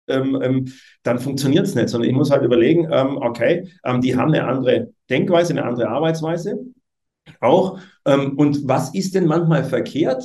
[0.09, 4.17] ähm, ähm, dann funktioniert es nicht, sondern ich muss halt überlegen, ähm, okay, ähm, die
[4.17, 6.59] haben eine andere Denkweise, eine andere Arbeitsweise
[7.41, 7.79] auch.
[8.07, 10.25] Ähm, und was ist denn manchmal verkehrt?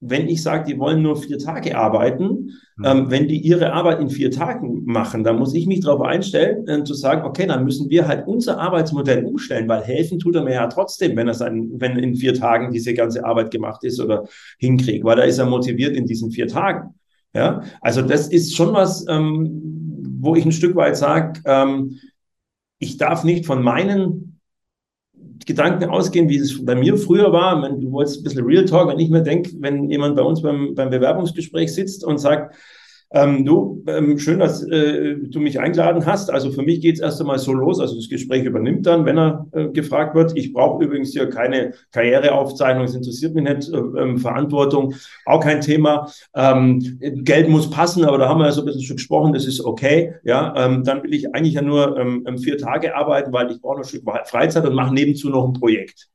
[0.00, 2.84] Wenn ich sage, die wollen nur vier Tage arbeiten, mhm.
[2.84, 6.68] ähm, wenn die ihre Arbeit in vier Tagen machen, dann muss ich mich darauf einstellen,
[6.68, 10.44] äh, zu sagen, okay, dann müssen wir halt unser Arbeitsmodell umstellen, weil helfen tut er
[10.44, 14.00] mir ja trotzdem, wenn er sein, wenn in vier Tagen diese ganze Arbeit gemacht ist
[14.00, 14.24] oder
[14.58, 16.94] hinkriegt, weil da ist er motiviert in diesen vier Tagen.
[17.34, 21.96] Ja, also das ist schon was, ähm, wo ich ein Stück weit sage, ähm,
[22.78, 24.37] ich darf nicht von meinen
[25.46, 27.62] Gedanken ausgehen, wie es bei mir früher war.
[27.62, 30.42] Wenn du wolltest ein bisschen Real Talk, wenn ich mir denke, wenn jemand bei uns
[30.42, 32.54] beim, beim Bewerbungsgespräch sitzt und sagt,
[33.10, 36.30] ähm, du, ähm, schön, dass äh, du mich eingeladen hast.
[36.30, 37.80] Also für mich geht es erst einmal so los.
[37.80, 40.36] Also das Gespräch übernimmt dann, wenn er äh, gefragt wird.
[40.36, 43.72] Ich brauche übrigens hier keine Karriereaufzeichnung, es interessiert mich nicht.
[43.72, 44.94] Äh, ähm, Verantwortung,
[45.24, 46.10] auch kein Thema.
[46.34, 49.46] Ähm, Geld muss passen, aber da haben wir ja so ein bisschen schon gesprochen, das
[49.46, 50.14] ist okay.
[50.24, 53.76] Ja, ähm, dann will ich eigentlich ja nur ähm, vier Tage arbeiten, weil ich brauche
[53.76, 56.08] noch ein Stück Freizeit und mache nebenzu noch ein Projekt.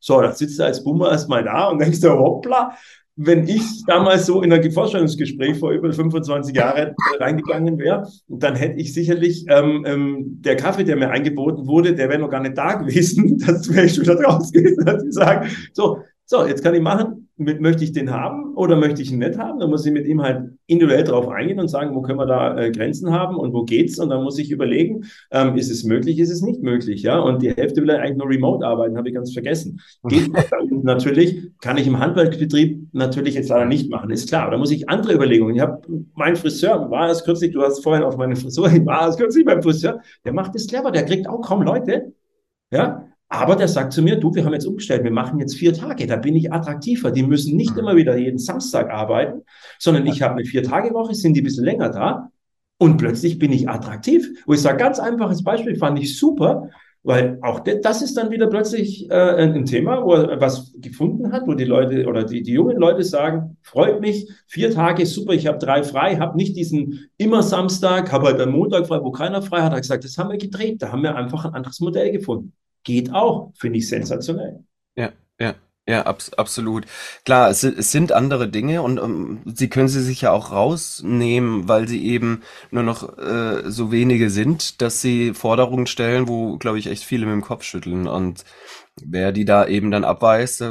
[0.00, 2.74] So, dann sitzt du als Boomer erstmal da und denkst du, hoppla,
[3.22, 8.80] wenn ich damals so in ein Vorstellungsgespräch vor über 25 Jahren reingegangen wäre, dann hätte
[8.80, 12.56] ich sicherlich ähm, ähm, der Kaffee, der mir eingeboten wurde, der wäre noch gar nicht
[12.56, 13.38] da gewesen.
[13.50, 16.80] Das wäre ich schon da draus gewesen, dass ich sagen, so, so, jetzt kann ich
[16.80, 19.58] machen, möchte ich den haben oder möchte ich ihn nicht haben?
[19.58, 22.58] Dann muss ich mit ihm halt individuell drauf eingehen und sagen, wo können wir da
[22.58, 23.98] äh, Grenzen haben und wo geht's?
[23.98, 27.02] Und dann muss ich überlegen, ähm, ist es möglich, ist es nicht möglich?
[27.02, 29.80] Ja, und die Hälfte will eigentlich nur remote arbeiten, habe ich ganz vergessen.
[30.04, 30.30] Geht
[30.82, 34.50] natürlich, kann ich im Handwerksbetrieb natürlich jetzt leider nicht machen, ist klar.
[34.50, 35.54] Da muss ich andere Überlegungen.
[35.54, 35.80] Ich habe
[36.14, 39.62] mein Friseur, war es kürzlich, du hast vorhin auf meine Frisur, war es kürzlich beim
[39.62, 42.12] Friseur, der macht das clever, der kriegt auch kaum Leute.
[42.70, 45.72] Ja, aber der sagt zu mir, du, wir haben jetzt umgestellt, wir machen jetzt vier
[45.72, 47.12] Tage, da bin ich attraktiver.
[47.12, 47.78] Die müssen nicht mhm.
[47.78, 49.42] immer wieder jeden Samstag arbeiten,
[49.78, 52.28] sondern ich habe eine Vier-Tage-Woche, sind die ein bisschen länger da
[52.78, 54.28] und plötzlich bin ich attraktiv.
[54.46, 56.70] Wo ich sage, ganz einfaches Beispiel, fand ich super,
[57.04, 61.46] weil auch das ist dann wieder plötzlich äh, ein Thema, wo er was gefunden hat,
[61.46, 65.46] wo die Leute oder die, die jungen Leute sagen, freut mich, vier Tage, super, ich
[65.46, 69.40] habe drei frei, habe nicht diesen immer Samstag, habe halt einen Montag frei, wo keiner
[69.40, 69.70] frei hat.
[69.70, 72.54] Er hat gesagt, das haben wir gedreht, da haben wir einfach ein anderes Modell gefunden
[72.84, 74.64] geht auch, finde ich sensationell.
[74.96, 75.54] Ja, ja.
[75.88, 76.86] Ja, abs absolut.
[77.24, 81.66] Klar, es, es sind andere Dinge und um, sie können sie sich ja auch rausnehmen,
[81.68, 86.78] weil sie eben nur noch äh, so wenige sind, dass sie Forderungen stellen, wo, glaube
[86.78, 88.06] ich, echt viele mit dem Kopf schütteln.
[88.06, 88.44] Und
[89.02, 90.62] wer die da eben dann abweist,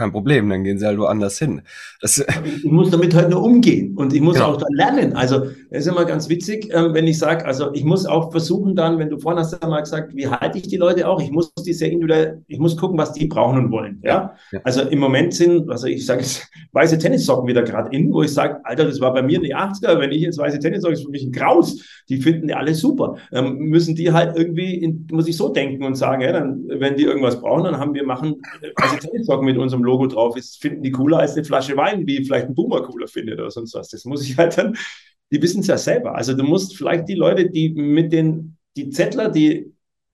[0.00, 1.62] kein Problem, dann gehen sie halt woanders hin.
[2.00, 2.24] Das,
[2.56, 4.46] ich muss damit halt nur umgehen und ich muss genau.
[4.48, 5.12] auch dann lernen.
[5.12, 8.74] Also es ist immer ganz witzig, ähm, wenn ich sage, also ich muss auch versuchen
[8.74, 11.20] dann, wenn du vorhin hast ja mal gesagt, wie halte ich die Leute auch?
[11.20, 14.00] Ich muss die sehr individuell, ich muss gucken, was die brauchen und wollen.
[14.02, 14.60] Ja, ja.
[14.64, 18.32] also im Moment sind, also ich sage jetzt weiße Tennissocken wieder gerade in, wo ich
[18.32, 21.04] sage, Alter, das war bei mir in die 80er, wenn ich jetzt weiße Tennissocken, ist
[21.04, 21.78] für mich ein Graus.
[22.08, 23.16] Die finden die alle super.
[23.32, 26.96] Ähm, müssen die halt irgendwie, in, muss ich so denken und sagen, ja, dann, wenn
[26.96, 28.36] die irgendwas brauchen, dann haben wir machen
[28.76, 32.24] weiße Tennissocken mit unserem Logo drauf ist, finden die cooler als eine Flasche Wein, wie
[32.24, 33.88] vielleicht ein Boomer cooler findet oder sonst was.
[33.88, 34.76] Das muss ich halt dann,
[35.30, 36.14] die wissen es ja selber.
[36.14, 39.72] Also du musst vielleicht die Leute, die mit den, die Zettler, die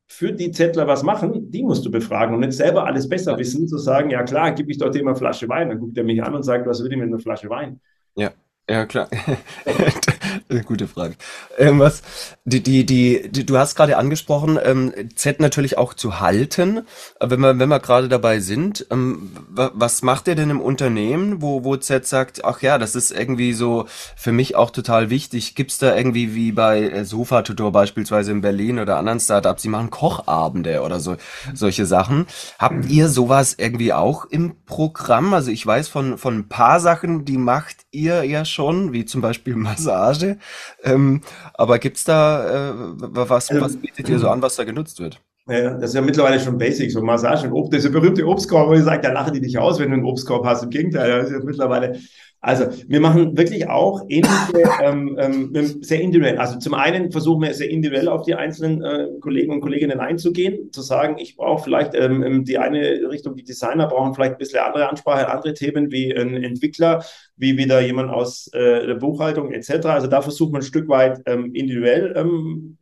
[0.08, 3.66] für die Zettler was machen, die musst du befragen und nicht selber alles besser wissen,
[3.66, 5.68] zu sagen, ja klar, gib ich doch dem eine Flasche Wein.
[5.68, 7.80] Dann guckt er mich an und sagt, was will ich mit einer Flasche Wein?
[8.14, 8.32] Ja,
[8.68, 9.08] ja, klar.
[10.64, 11.14] Gute Frage.
[11.58, 12.02] Ähm, was,
[12.44, 16.82] die, die, die, die, du hast gerade angesprochen, ähm, Z natürlich auch zu halten.
[17.20, 21.62] Wenn wir, wenn wir gerade dabei sind, ähm, was macht ihr denn im Unternehmen, wo,
[21.64, 25.54] wo Z sagt, ach ja, das ist irgendwie so für mich auch total wichtig.
[25.54, 29.68] Gibt's da irgendwie wie bei äh, Sofa Tutor beispielsweise in Berlin oder anderen Startups, die
[29.68, 31.16] machen Kochabende oder so,
[31.54, 32.26] solche Sachen.
[32.58, 35.34] Habt ihr sowas irgendwie auch im Programm?
[35.34, 39.20] Also ich weiß von, von ein paar Sachen, die macht ihr ja schon, wie zum
[39.20, 40.38] Beispiel Massage.
[40.82, 41.20] Ähm,
[41.54, 45.20] aber gibt's da, äh, was, was bietet ihr so an, was da genutzt wird?
[45.48, 48.74] Ja, das ist ja mittlerweile schon basic, so Massage und Obst, dieser berühmte Obstkorb, wo
[48.74, 50.64] ich sage, da lachen die dich aus, wenn du einen Obstkorb hast.
[50.64, 52.00] Im Gegenteil, das ist ja mittlerweile.
[52.40, 56.38] Also, wir machen wirklich auch ähnliche, ähm, ähm, sehr individuell.
[56.38, 60.72] Also, zum einen versuchen wir sehr individuell auf die einzelnen äh, Kollegen und Kolleginnen einzugehen,
[60.72, 64.38] zu sagen, ich brauche vielleicht ähm, ähm die eine Richtung, die Designer brauchen vielleicht ein
[64.38, 67.04] bisschen andere Ansprache, andere Themen wie ein Entwickler,
[67.36, 69.86] wie wieder jemand aus äh, der Buchhaltung etc.
[69.86, 72.78] Also, da versuchen wir ein Stück weit ähm, individuell ähm,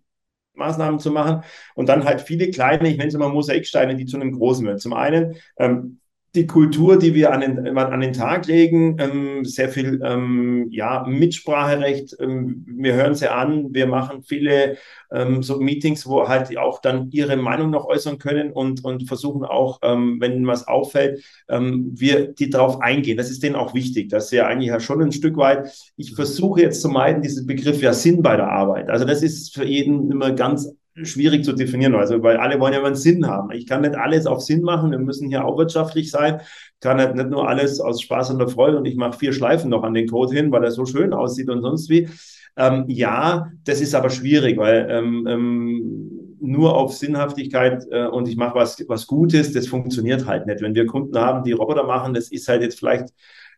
[0.54, 1.42] Maßnahmen zu machen
[1.74, 4.78] und dann halt viele kleine, ich nenne es immer Mosaiksteine, die zu einem großen werden.
[4.78, 6.00] Zum einen ähm,
[6.35, 11.05] die Kultur, die wir an den, an den Tag legen, ähm, sehr viel ähm, ja,
[11.07, 12.16] Mitspracherecht.
[12.18, 14.77] Ähm, wir hören sie an, wir machen viele
[15.12, 19.44] ähm, so Meetings, wo halt auch dann ihre Meinung noch äußern können und, und versuchen
[19.44, 23.16] auch, ähm, wenn was auffällt, ähm, wir die darauf eingehen.
[23.16, 24.09] Das ist denen auch wichtig.
[24.09, 25.70] Das ist ja eigentlich ja schon ein Stück weit.
[25.97, 28.90] Ich versuche jetzt zu meiden, diesen Begriff ja Sinn bei der Arbeit.
[28.90, 32.78] Also das ist für jeden immer ganz schwierig zu definieren, also weil alle wollen ja
[32.78, 33.50] immer einen Sinn haben.
[33.50, 36.40] Ich kann nicht alles auf Sinn machen, wir müssen hier auch wirtschaftlich sein.
[36.80, 39.70] Kann nicht, nicht nur alles aus Spaß und der Freude und ich mache vier Schleifen
[39.70, 42.09] noch an den Code hin, weil er so schön aussieht und sonst wie.
[42.57, 48.37] Ähm, ja, das ist aber schwierig, weil ähm, ähm, nur auf Sinnhaftigkeit äh, und ich
[48.37, 50.61] mache was, was Gutes, das funktioniert halt nicht.
[50.61, 53.09] Wenn wir Kunden haben, die Roboter machen, das ist halt jetzt vielleicht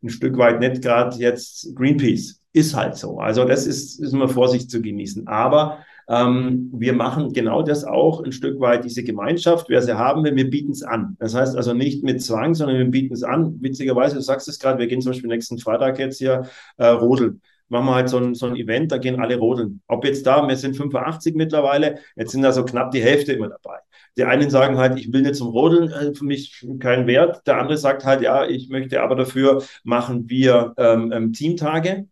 [0.03, 2.41] ein Stück weit nicht gerade jetzt Greenpeace.
[2.53, 3.19] Ist halt so.
[3.19, 5.27] Also das ist, ist immer Vorsicht zu genießen.
[5.27, 10.25] Aber ähm, wir machen genau das auch ein Stück weit, diese Gemeinschaft, wer sie haben
[10.25, 11.17] will, wir bieten es an.
[11.19, 13.57] Das heißt also nicht mit Zwang, sondern wir bieten es an.
[13.61, 16.43] Witzigerweise, du sagst es gerade, wir gehen zum Beispiel nächsten Freitag jetzt hier
[16.77, 19.83] äh, rodeln machen wir halt so ein, so ein Event, da gehen alle rodeln.
[19.89, 23.49] Ob jetzt da, wir sind 85 mittlerweile, jetzt sind da so knapp die Hälfte immer
[23.49, 23.79] dabei.
[24.17, 27.47] Die einen sagen halt, ich will nicht zum Rodeln, äh, für mich keinen Wert.
[27.47, 32.07] Der andere sagt halt, ja, ich möchte aber dafür machen wir ähm, ähm Teamtage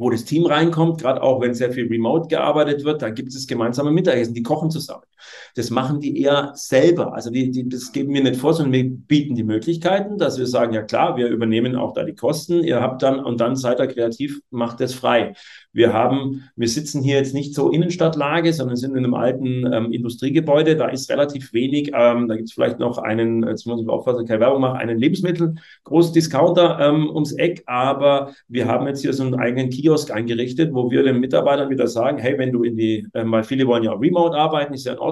[0.00, 3.46] wo das Team reinkommt, gerade auch wenn sehr viel remote gearbeitet wird, da gibt es
[3.46, 5.04] gemeinsame Mittagessen, die kochen zusammen.
[5.54, 7.14] Das machen die eher selber.
[7.14, 10.46] Also die, die, das geben wir nicht vor, sondern wir bieten die Möglichkeiten, dass wir
[10.46, 13.80] sagen, ja klar, wir übernehmen auch da die Kosten, ihr habt dann und dann seid
[13.80, 15.34] ihr kreativ, macht es frei.
[15.72, 19.92] Wir haben, wir sitzen hier jetzt nicht so Innenstadtlage, sondern sind in einem alten ähm,
[19.92, 20.74] Industriegebäude.
[20.76, 21.92] Da ist relativ wenig.
[21.94, 24.98] Ähm, da gibt es vielleicht noch einen, jetzt muss ich aufpassen, keine Werbung machen, einen
[24.98, 25.54] Lebensmittel,
[25.84, 27.62] großen Discounter ähm, ums Eck.
[27.66, 31.86] Aber wir haben jetzt hier so einen eigenen Kiosk eingerichtet, wo wir den Mitarbeitern wieder
[31.86, 34.86] sagen, hey, wenn du in die, äh, weil viele wollen ja auch remote arbeiten, ist
[34.86, 35.09] ja in Ordnung.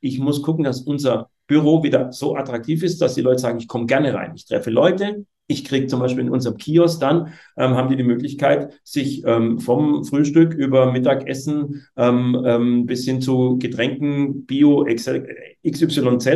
[0.00, 3.68] Ich muss gucken, dass unser Büro wieder so attraktiv ist, dass die Leute sagen, ich
[3.68, 4.32] komme gerne rein.
[4.34, 8.04] Ich treffe Leute, ich kriege zum Beispiel in unserem Kiosk dann, ähm, haben die die
[8.04, 16.26] Möglichkeit, sich ähm, vom Frühstück über Mittagessen ähm, ähm bis hin zu Getränken Bio XYZ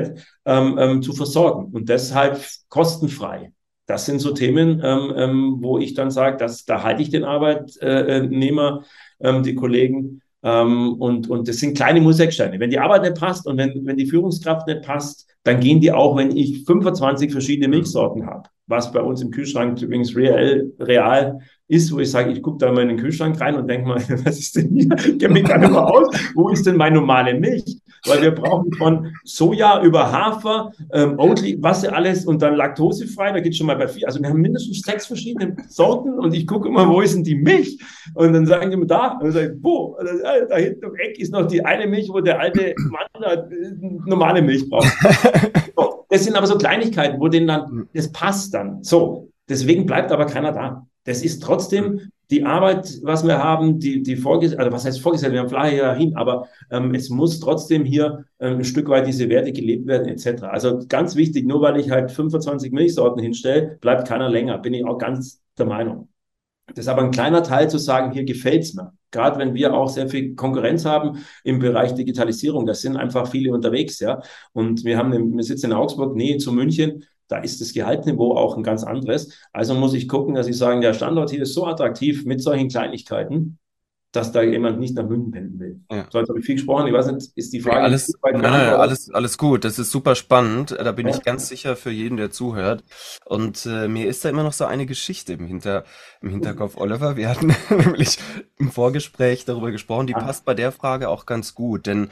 [0.45, 3.53] ähm, ähm, zu versorgen und deshalb kostenfrei.
[3.87, 4.83] Das sind so Themen,
[5.63, 8.83] wo ich dann sage, da halte ich den Arbeitnehmer,
[9.21, 12.61] die Kollegen, und, und das sind kleine Musiksteine.
[12.61, 15.93] Wenn die Arbeit nicht passt und wenn, wenn die Führungskraft nicht passt, dann gehen die
[15.93, 21.39] auch, wenn ich 25 verschiedene Milchsorten habe was bei uns im Kühlschrank übrigens real, real
[21.69, 23.97] ist, wo ich sage, ich gucke da mal in den Kühlschrank rein und denke mal,
[24.25, 24.89] was ist denn hier?
[24.99, 26.09] Ich kenne mich gar nicht mehr aus.
[26.35, 27.79] Wo ist denn meine normale Milch?
[28.07, 33.41] Weil wir brauchen von Soja über Hafer, ähm, Oatly, was alles und dann laktosefrei, da
[33.41, 34.07] geht schon mal bei vier.
[34.07, 37.35] Also wir haben mindestens sechs verschiedene Sorten und ich gucke immer, wo ist denn die
[37.35, 37.79] Milch?
[38.15, 39.99] Und dann sagen die mir da, und dann sage ich, wo?
[40.49, 43.47] Da hinten im Eck ist noch die eine Milch, wo der alte Mann da äh,
[44.07, 44.87] normale Milch braucht.
[46.09, 48.83] Das sind aber so Kleinigkeiten, wo denen dann, das passt dann.
[48.83, 50.87] So, deswegen bleibt aber keiner da.
[51.05, 55.33] Das ist trotzdem die Arbeit, was wir haben, die, die Vorgesetzte, also was heißt Vorgesetzte,
[55.33, 59.07] wir haben flache ja hin, aber ähm, es muss trotzdem hier ähm, ein Stück weit
[59.07, 60.43] diese Werte gelebt werden, etc.
[60.43, 64.85] Also ganz wichtig, nur weil ich halt 25 Milchsorten hinstelle, bleibt keiner länger, bin ich
[64.85, 66.09] auch ganz der Meinung.
[66.69, 68.93] Das ist aber ein kleiner Teil zu sagen, hier gefällt's mir.
[69.13, 73.53] Gerade wenn wir auch sehr viel Konkurrenz haben im Bereich Digitalisierung, da sind einfach viele
[73.53, 74.21] unterwegs, ja.
[74.53, 78.57] Und wir haben, wir sitzen in Augsburg, Nähe zu München, da ist das Gehaltsniveau auch
[78.57, 79.33] ein ganz anderes.
[79.53, 82.69] Also muss ich gucken, dass ich sagen, der Standort hier ist so attraktiv mit solchen
[82.69, 83.59] Kleinigkeiten,
[84.17, 85.81] dass da jemand nicht nach München pendeln will.
[85.91, 86.07] Ja.
[86.11, 86.87] So, jetzt habe ich viel gesprochen.
[86.87, 87.77] Ich weiß nicht, ist die Frage.
[87.77, 89.65] Ja, alles, nein, nein, alles, alles gut.
[89.65, 90.71] Das ist super spannend.
[90.71, 91.15] Da bin ja.
[91.15, 92.83] ich ganz sicher für jeden, der zuhört.
[93.25, 95.85] Und äh, mir ist da immer noch so eine Geschichte im, Hinter,
[96.23, 97.17] im Hinterkopf, Oliver.
[97.17, 98.19] Wir hatten nämlich
[98.59, 100.07] im Vorgespräch darüber gesprochen.
[100.07, 100.21] Die ah.
[100.21, 101.87] passt bei der Frage auch ganz gut.
[101.87, 102.09] Denn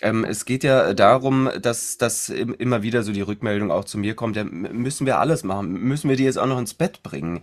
[0.00, 4.14] ähm, es geht ja darum, dass, dass immer wieder so die Rückmeldung auch zu mir
[4.14, 4.36] kommt.
[4.36, 5.72] Ja, müssen wir alles machen?
[5.72, 7.42] Müssen wir die jetzt auch noch ins Bett bringen?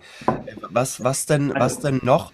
[0.70, 2.32] Was, was denn, was denn noch?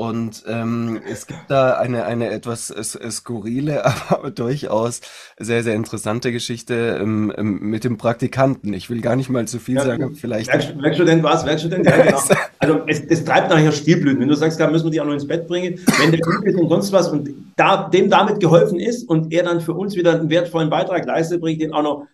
[0.00, 5.02] Und ähm, es gibt da eine, eine etwas skurrile, aber durchaus
[5.38, 8.72] sehr, sehr interessante Geschichte ähm, ähm, mit dem Praktikanten.
[8.72, 10.48] Ich will gar nicht mal zu viel ja, sagen, vielleicht.
[10.48, 12.18] Werk, Werkstudent war es, Werkstudent, ja, genau.
[12.60, 14.20] Also es, es treibt nachher Stilblüten.
[14.20, 16.56] Wenn du sagst, da müssen wir die auch noch ins Bett bringen, wenn der ist
[16.56, 20.18] und sonst was und da, dem damit geholfen ist und er dann für uns wieder
[20.18, 22.06] einen wertvollen Beitrag leistet, bringe ich den auch noch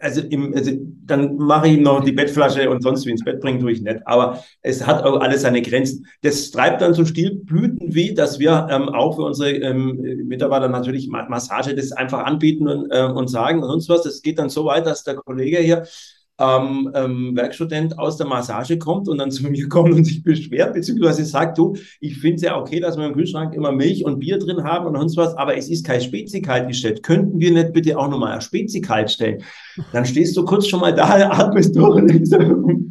[0.00, 0.72] also, im, also
[1.06, 3.82] dann mache ich ihm noch die Bettflasche und sonst wie ins Bett bringen tue ich
[3.82, 4.06] nicht.
[4.06, 6.06] Aber es hat auch alles seine Grenzen.
[6.22, 11.08] Das treibt dann so Stilblüten wie, dass wir ähm, auch für unsere ähm, Mitarbeiter natürlich
[11.08, 14.02] Massage das einfach anbieten und, äh, und sagen und sonst was.
[14.02, 15.84] Das geht dann so weit, dass der Kollege hier
[16.40, 20.74] ähm, ähm, Werkstudent aus der Massage kommt und dann zu mir kommt und sich beschwert,
[20.74, 24.18] beziehungsweise sagt, du, ich finde es ja okay, dass wir im Kühlschrank immer Milch und
[24.18, 27.02] Bier drin haben und sonst was, aber es ist kein Spezi kalt gestellt.
[27.02, 29.42] Könnten wir nicht bitte auch nochmal ein Spezi kalt stellen?
[29.92, 32.30] Dann stehst du kurz schon mal da, atmest durch und denkst,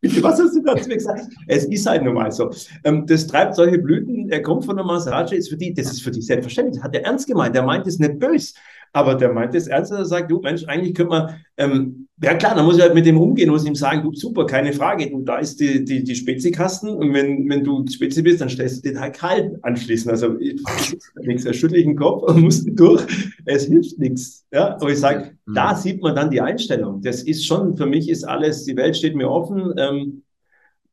[0.00, 1.26] Bitte, was hast du dazu gesagt?
[1.46, 2.50] Es ist halt nun mal so.
[2.84, 4.30] Ähm, das treibt solche Blüten.
[4.30, 6.82] Er kommt von der Massage, ist für die, das ist für die selbstverständlich.
[6.82, 7.54] Hat er ernst gemeint.
[7.54, 8.54] Der meint es nicht böse.
[8.92, 12.54] Aber der meint es ernst, er sagt, du Mensch, eigentlich könnte man, ähm, ja klar,
[12.54, 15.22] dann muss ich halt mit dem umgehen, muss ihm sagen, du super, keine Frage, du,
[15.22, 18.90] da ist die, die, die Spezikasten und wenn, wenn du Spezi bist, dann stellst du
[18.90, 20.10] den halt kalt anschließen.
[20.10, 20.60] Also ich,
[21.22, 23.06] nichts, er schüttelt den Kopf und muss durch,
[23.46, 24.44] es hilft nichts.
[24.52, 25.54] Ja, aber ich sage, mhm.
[25.54, 27.00] da sieht man dann die Einstellung.
[27.00, 30.22] Das ist schon, für mich ist alles, die Welt steht mir offen, ähm,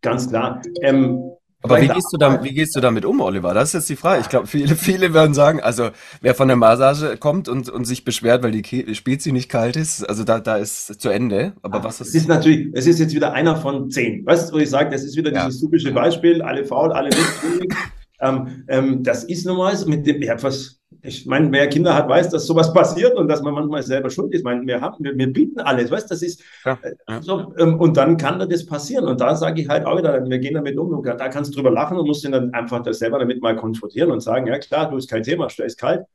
[0.01, 0.61] ganz klar.
[0.81, 1.31] Ähm,
[1.71, 3.53] aber wie gehst, du da, wie gehst du damit um, Oliver?
[3.53, 4.21] Das ist jetzt die Frage.
[4.21, 5.89] Ich glaube, viele, viele werden sagen, also
[6.21, 10.03] wer von der Massage kommt und, und sich beschwert, weil die Spezi nicht kalt ist,
[10.07, 11.53] also da, da ist zu Ende.
[11.61, 12.09] Aber was ist.
[12.09, 14.25] Es ist natürlich, es ist jetzt wieder einer von zehn.
[14.25, 15.45] Weißt du, wo ich sage, das ist wieder ja.
[15.45, 17.75] dieses typische Beispiel, alle faul, alle nicht.
[18.19, 21.93] ähm, ähm, das ist nun mal so mit dem, ja, was, ich meine, wer Kinder
[21.93, 24.39] hat, weiß, dass sowas passiert und dass man manchmal selber schuld ist.
[24.39, 27.21] Ich meine, wir, haben, wir, wir bieten alles, weißt das ist ja, äh, ja.
[27.21, 29.05] so, ähm, und dann kann das passieren.
[29.05, 31.55] Und da sage ich halt auch wieder, wir gehen damit um und da kannst du
[31.55, 34.57] drüber lachen und musst ihn dann einfach das selber damit mal konfrontieren und sagen, ja
[34.57, 36.05] klar, du ist kein Thema, stell ist kalt.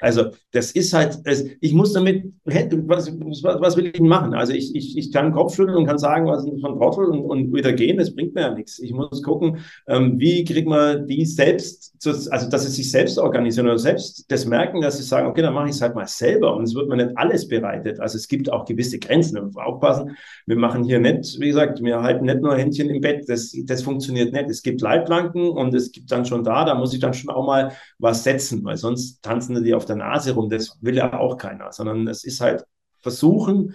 [0.00, 1.18] Also das ist halt,
[1.60, 4.34] ich muss damit, was, was will ich machen?
[4.34, 7.20] Also ich, ich, ich kann Kopf schütteln und kann sagen, was ist von Trottel und,
[7.20, 8.78] und wieder gehen, das bringt mir ja nichts.
[8.78, 9.58] Ich muss gucken,
[9.88, 14.30] ähm, wie kriegt man die selbst, zu, also dass sie sich selbst organisieren oder selbst
[14.30, 16.74] das merken, dass sie sagen, okay, dann mache ich es halt mal selber und es
[16.74, 17.98] wird mir nicht alles bereitet.
[17.98, 20.16] Also es gibt auch gewisse Grenzen, da müssen wir aufpassen.
[20.46, 23.82] Wir machen hier nicht, wie gesagt, wir halten nicht nur Händchen im Bett, das, das
[23.82, 24.48] funktioniert nicht.
[24.48, 27.46] Es gibt Leitplanken und es gibt dann schon da, da muss ich dann schon auch
[27.46, 30.48] mal was setzen, weil sonst tanzen die auf der Nase rum.
[30.48, 32.64] Das will ja auch keiner, sondern es ist halt
[33.00, 33.74] versuchen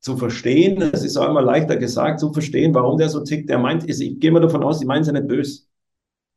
[0.00, 0.82] zu verstehen.
[0.82, 3.50] Es ist auch immer leichter gesagt zu verstehen, warum der so tickt.
[3.50, 5.62] Der meint, ich gehe mal davon aus, die meinen es ja nicht böse.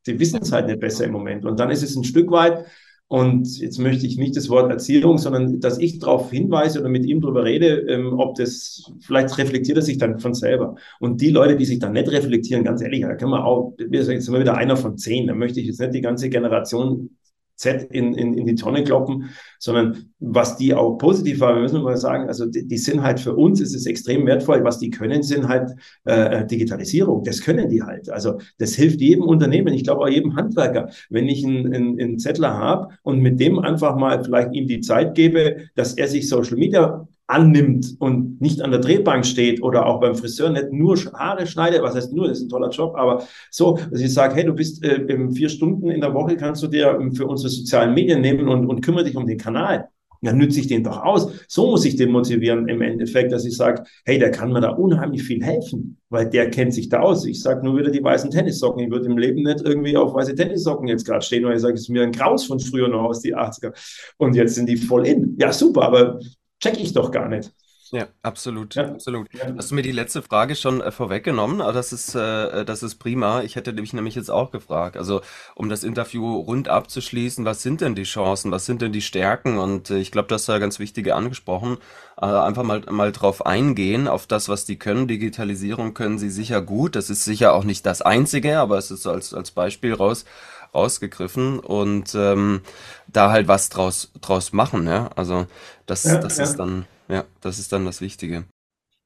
[0.04, 1.46] Sie wissen es halt nicht besser im Moment.
[1.46, 2.66] Und dann ist es ein Stück weit,
[3.12, 7.04] und jetzt möchte ich nicht das Wort Erziehung, sondern dass ich darauf hinweise oder mit
[7.04, 10.76] ihm darüber rede, ähm, ob das, vielleicht reflektiert er sich dann von selber.
[11.02, 14.06] Und die Leute, die sich dann nicht reflektieren, ganz ehrlich, da können wir auch, wir
[14.06, 17.18] sind immer wieder einer von zehn, da möchte ich jetzt nicht die ganze Generation
[17.62, 21.82] Z in, in, in die Tonne kloppen, sondern was die auch positiv war, wir müssen
[21.84, 24.90] mal sagen, also die, die sind halt für uns, ist es extrem wertvoll, was die
[24.90, 25.72] können, sind halt
[26.06, 28.10] äh, Digitalisierung, das können die halt.
[28.10, 30.90] Also das hilft jedem Unternehmen, ich glaube auch jedem Handwerker.
[31.10, 34.82] Wenn ich einen, einen, einen Zettler habe und mit dem einfach mal vielleicht ihm die
[34.82, 39.86] Zeit gebe, dass er sich Social Media annimmt und nicht an der Drehbank steht oder
[39.86, 42.96] auch beim Friseur nicht nur Haare schneidet, was heißt nur, das ist ein toller Job,
[42.96, 46.62] aber so, dass ich sage, hey, du bist äh, vier Stunden in der Woche, kannst
[46.64, 49.88] du dir ähm, für unsere sozialen Medien nehmen und, und kümmere dich um den Kanal.
[50.24, 51.32] Dann nütze ich den doch aus.
[51.48, 54.70] So muss ich den motivieren im Endeffekt, dass ich sage, hey, der kann mir da
[54.70, 57.26] unheimlich viel helfen, weil der kennt sich da aus.
[57.26, 58.84] Ich sage nur wieder die weißen Tennissocken.
[58.84, 61.74] Ich würde im Leben nicht irgendwie auf weiße Tennissocken jetzt gerade stehen, weil ich sage,
[61.74, 63.74] es ist mir ein Graus von früher noch aus die 80er.
[64.18, 65.36] Und jetzt sind die voll in.
[65.40, 66.20] Ja, super, aber
[66.62, 67.52] check ich doch gar nicht.
[67.94, 68.86] Ja, absolut, ja.
[68.86, 69.28] absolut.
[69.58, 71.60] Hast du mir die letzte Frage schon äh, vorweggenommen?
[71.60, 73.42] Aber das ist, äh, das ist prima.
[73.42, 74.96] Ich hätte mich nämlich jetzt auch gefragt.
[74.96, 75.20] Also,
[75.56, 78.50] um das Interview rund abzuschließen, was sind denn die Chancen?
[78.50, 79.58] Was sind denn die Stärken?
[79.58, 81.80] Und äh, ich glaube, das ist ja ganz wichtige angesprochen.
[82.22, 85.10] Äh, einfach mal, mal drauf eingehen, auf das, was die können.
[85.10, 86.96] Digitalisierung können sie sicher gut.
[86.96, 90.24] Das ist sicher auch nicht das Einzige, aber es ist als, als Beispiel raus
[90.74, 92.62] rausgegriffen und ähm,
[93.08, 94.88] da halt was draus, draus machen.
[94.88, 95.10] Ja?
[95.16, 95.46] Also
[95.86, 96.44] das, ja, das ja.
[96.44, 98.46] ist dann, ja, das ist dann das Wichtige.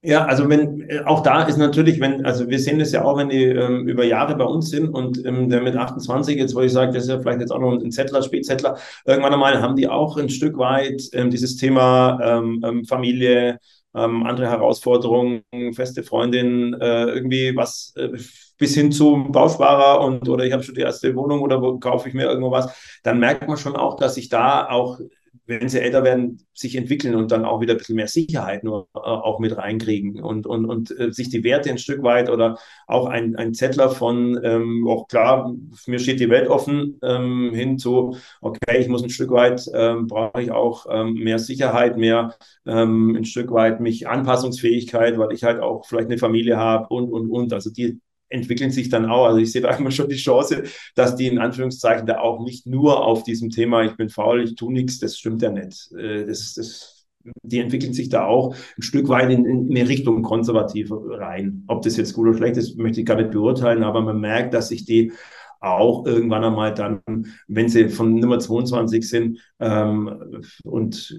[0.05, 3.17] Ja, also wenn äh, auch da ist natürlich, wenn, also wir sehen das ja auch,
[3.17, 6.61] wenn die ähm, über Jahre bei uns sind und ähm, der mit 28, jetzt wo
[6.61, 9.75] ich sage, das ist ja vielleicht jetzt auch noch ein Zettler, Spätzettler, irgendwann einmal haben
[9.75, 13.57] die auch ein Stück weit ähm, dieses Thema ähm, ähm Familie,
[13.95, 15.41] ähm, andere Herausforderungen,
[15.73, 18.09] feste Freundin, äh, irgendwie was äh,
[18.57, 22.07] bis hin zum Bausparer und oder ich habe schon die erste Wohnung oder wo kaufe
[22.09, 24.99] ich mir irgendwo was, dann merkt man schon auch, dass sich da auch
[25.47, 28.87] wenn sie älter werden, sich entwickeln und dann auch wieder ein bisschen mehr Sicherheit nur
[28.95, 32.57] äh, auch mit reinkriegen und, und, und äh, sich die Werte ein Stück weit oder
[32.87, 35.53] auch ein, ein Zettler von, ähm, auch klar,
[35.85, 40.07] mir steht die Welt offen, ähm, hin zu, okay, ich muss ein Stück weit, ähm,
[40.07, 42.33] brauche ich auch ähm, mehr Sicherheit, mehr
[42.65, 47.11] ähm, ein Stück weit mich Anpassungsfähigkeit, weil ich halt auch vielleicht eine Familie habe und,
[47.11, 47.53] und, und.
[47.53, 47.99] Also die,
[48.29, 49.25] entwickeln sich dann auch.
[49.25, 50.63] Also ich sehe da immer schon die Chance,
[50.95, 54.55] dass die in Anführungszeichen da auch nicht nur auf diesem Thema, ich bin faul, ich
[54.55, 55.91] tue nichts, das stimmt ja nicht.
[55.93, 57.05] Äh, das, das,
[57.43, 61.63] die entwickeln sich da auch ein Stück weit in, in eine Richtung konservativ rein.
[61.67, 64.53] Ob das jetzt gut oder schlecht ist, möchte ich gar nicht beurteilen, aber man merkt,
[64.53, 65.11] dass sich die
[65.59, 67.01] auch irgendwann einmal dann,
[67.47, 71.17] wenn sie von Nummer 22 sind ähm, und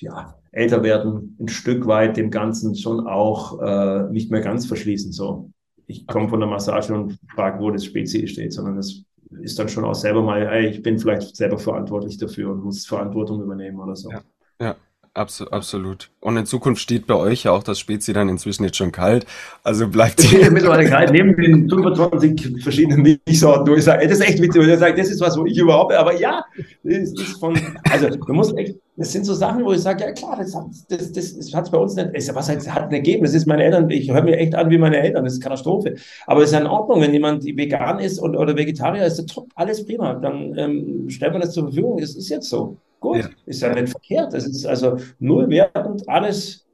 [0.00, 5.12] ja, älter werden, ein Stück weit dem Ganzen schon auch äh, nicht mehr ganz verschließen.
[5.12, 5.50] So
[5.90, 9.02] ich komme von der Massage und frage, wo das Spezi steht, sondern das
[9.42, 12.86] ist dann schon auch selber mal, ey, ich bin vielleicht selber verantwortlich dafür und muss
[12.86, 14.10] Verantwortung übernehmen oder so.
[14.10, 14.22] Ja,
[14.60, 14.76] ja.
[15.12, 16.10] Absolut.
[16.20, 19.26] Und in Zukunft steht bei euch ja auch das Spezi dann inzwischen jetzt schon kalt.
[19.64, 20.30] Also bleibt es.
[20.30, 24.62] Ja mittlerweile kalt, neben den 25 verschiedenen Milchsorten, wo ich sage, das ist echt witzig.
[24.62, 26.44] Und er sagt, das ist was, wo ich überhaupt, aber ja,
[26.84, 27.58] das ist von,
[27.90, 30.66] also du musst echt, das sind so Sachen, wo ich sage, ja klar, das hat
[30.88, 33.46] das, das, das hat's bei uns nicht, ist, was hat, hat ein Ergebnis, das ist
[33.48, 35.96] meine Eltern, ich höre mir echt an wie meine Eltern, das ist Katastrophe.
[36.26, 39.48] Aber es ist ja in Ordnung, wenn jemand vegan ist und, oder Vegetarier ist, top,
[39.56, 42.76] alles prima, dann ähm, stellt man das zur Verfügung, es ist jetzt so.
[43.00, 43.28] Gut, ja.
[43.46, 44.32] ist ja nicht verkehrt.
[44.34, 46.66] Das ist also null wertend, alles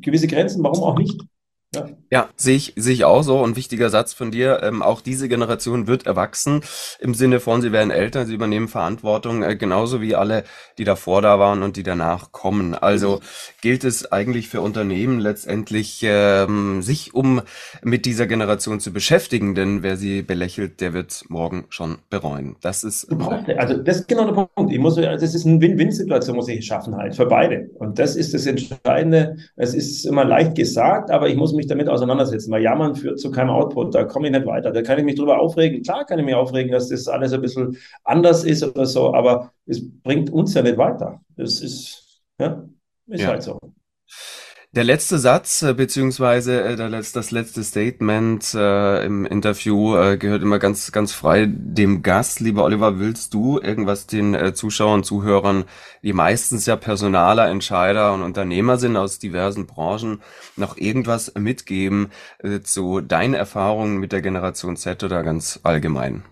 [0.00, 1.20] gewisse Grenzen, warum auch nicht?
[1.76, 3.40] Ja, ja sehe ich, sehe ich auch so.
[3.40, 6.62] Und wichtiger Satz von dir, ähm, auch diese Generation wird erwachsen,
[7.00, 10.44] im Sinne von, sie werden älter, sie übernehmen Verantwortung, äh, genauso wie alle,
[10.78, 12.74] die davor da waren und die danach kommen.
[12.74, 13.20] Also
[13.62, 17.42] gilt es eigentlich für Unternehmen letztendlich, ähm, sich um
[17.82, 22.56] mit dieser Generation zu beschäftigen, denn wer sie belächelt, der wird morgen schon bereuen.
[22.60, 23.08] Das ist.
[23.56, 24.72] Also das ist genau der Punkt.
[24.72, 27.70] Ich muss, das ist eine Win-Win-Situation, muss ich schaffen halt, für beide.
[27.74, 29.36] Und das ist das Entscheidende.
[29.56, 33.30] Es ist immer leicht gesagt, aber ich muss mich damit auseinandersetzen, weil Jammern führt zu
[33.30, 34.72] keinem Output, da komme ich nicht weiter.
[34.72, 35.82] Da kann ich mich drüber aufregen.
[35.82, 39.52] Klar kann ich mich aufregen, dass das alles ein bisschen anders ist oder so, aber
[39.66, 41.20] es bringt uns ja nicht weiter.
[41.36, 42.64] Das ist, ja,
[43.06, 43.28] ist ja.
[43.28, 43.58] halt so.
[44.76, 50.58] Der letzte Satz, äh, beziehungsweise äh, das letzte Statement äh, im Interview äh, gehört immer
[50.58, 52.40] ganz, ganz frei dem Gast.
[52.40, 55.64] Lieber Oliver, willst du irgendwas den äh, Zuschauern, Zuhörern,
[56.02, 60.20] die meistens ja Personaler, Entscheider und Unternehmer sind aus diversen Branchen,
[60.56, 62.08] noch irgendwas mitgeben
[62.40, 66.22] äh, zu deinen Erfahrungen mit der Generation Z oder ganz allgemein?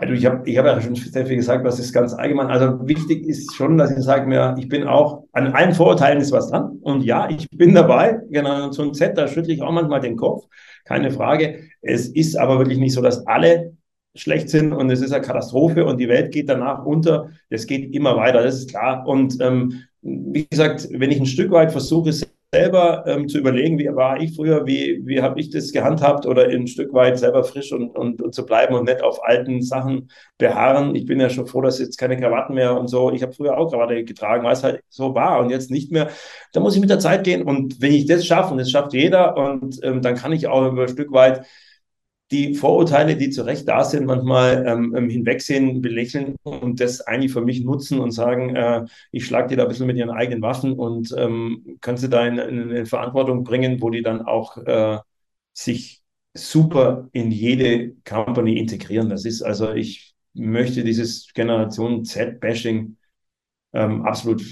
[0.00, 2.46] Also ich habe ich hab ja schon sehr viel gesagt, was ist ganz allgemein.
[2.46, 6.32] Also wichtig ist schon, dass ich sage mir, ich bin auch, an allen Vorurteilen ist
[6.32, 6.78] was dran.
[6.80, 8.18] Und ja, ich bin dabei.
[8.30, 10.46] Genau, so ein Z, da schüttle ich auch manchmal den Kopf.
[10.86, 11.64] Keine Frage.
[11.82, 13.76] Es ist aber wirklich nicht so, dass alle
[14.14, 17.28] schlecht sind und es ist eine Katastrophe und die Welt geht danach unter.
[17.50, 19.06] Es geht immer weiter, das ist klar.
[19.06, 22.08] Und ähm, wie gesagt, wenn ich ein Stück weit versuche,
[22.52, 26.48] selber ähm, zu überlegen, wie war ich früher, wie, wie habe ich das gehandhabt oder
[26.48, 30.10] ein Stück weit selber frisch und, und, und zu bleiben und nicht auf alten Sachen
[30.36, 30.96] beharren.
[30.96, 33.12] Ich bin ja schon froh, dass jetzt keine Krawatten mehr und so.
[33.12, 36.10] Ich habe früher auch Krawatte getragen, weil es halt so war und jetzt nicht mehr.
[36.52, 38.94] Da muss ich mit der Zeit gehen und wenn ich das schaffe, und das schafft
[38.94, 41.46] jeder, und ähm, dann kann ich auch über ein Stück weit
[42.30, 47.32] die Vorurteile, die zu Recht da sind, manchmal ähm, ähm, hinwegsehen, belächeln und das eigentlich
[47.32, 50.40] für mich nutzen und sagen, äh, ich schlage dir da ein bisschen mit ihren eigenen
[50.42, 54.56] Waffen und ähm, kannst du da in, in, in, Verantwortung bringen, wo die dann auch
[54.58, 54.98] äh,
[55.52, 56.02] sich
[56.32, 59.08] super in jede Company integrieren.
[59.08, 62.96] Das ist also, ich möchte dieses Generation Z-Bashing
[63.72, 64.42] ähm, absolut,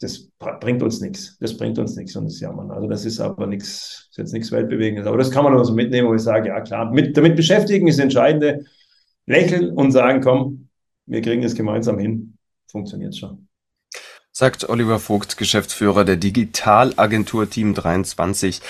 [0.00, 1.36] das bringt uns nichts.
[1.38, 2.70] Das bringt uns nichts und das Jammern.
[2.70, 5.06] Also das ist aber nichts, ist jetzt nichts Weltbewegendes.
[5.06, 7.88] Aber das kann man nur so mitnehmen, wo ich sage, ja klar, mit, damit beschäftigen
[7.88, 8.64] ist das Entscheidende.
[9.26, 10.68] Lächeln und sagen, komm,
[11.06, 12.36] wir kriegen es gemeinsam hin.
[12.70, 13.48] Funktioniert schon
[14.34, 18.62] sagt Oliver Vogt, Geschäftsführer der Digitalagentur Team 23.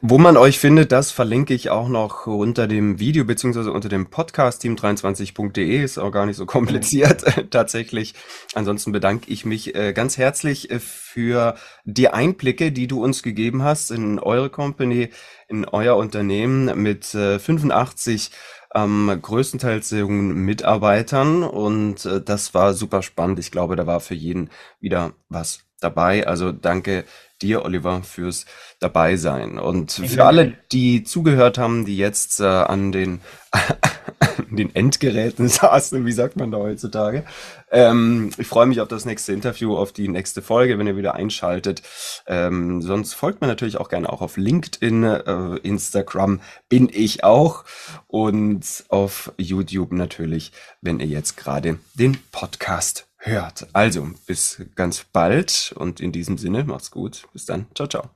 [0.00, 4.06] Wo man euch findet, das verlinke ich auch noch unter dem Video beziehungsweise unter dem
[4.06, 5.84] Podcast team23.de.
[5.84, 8.14] Ist auch gar nicht so kompliziert tatsächlich.
[8.54, 13.62] Ansonsten bedanke ich mich äh, ganz herzlich äh, für die Einblicke, die du uns gegeben
[13.62, 15.10] hast in eure Company,
[15.48, 23.02] in euer Unternehmen mit 85 äh, ähm, größtenteils jungen Mitarbeitern und äh, das war super
[23.02, 23.38] spannend.
[23.38, 24.50] Ich glaube, da war für jeden
[24.80, 26.26] wieder was dabei.
[26.26, 27.04] Also danke
[27.42, 28.46] dir, Oliver, fürs
[28.80, 29.58] dabei sein.
[29.58, 33.20] Und für alle, die zugehört haben, die jetzt äh, an den
[34.50, 37.24] den Endgeräten saßen, wie sagt man da heutzutage.
[37.70, 41.14] Ähm, ich freue mich auf das nächste Interview, auf die nächste Folge, wenn ihr wieder
[41.14, 41.82] einschaltet.
[42.26, 47.64] Ähm, sonst folgt mir natürlich auch gerne auch auf LinkedIn, äh, Instagram bin ich auch
[48.06, 53.66] und auf YouTube natürlich, wenn ihr jetzt gerade den Podcast hört.
[53.72, 57.26] Also, bis ganz bald und in diesem Sinne, macht's gut.
[57.32, 57.66] Bis dann.
[57.74, 58.10] Ciao, ciao.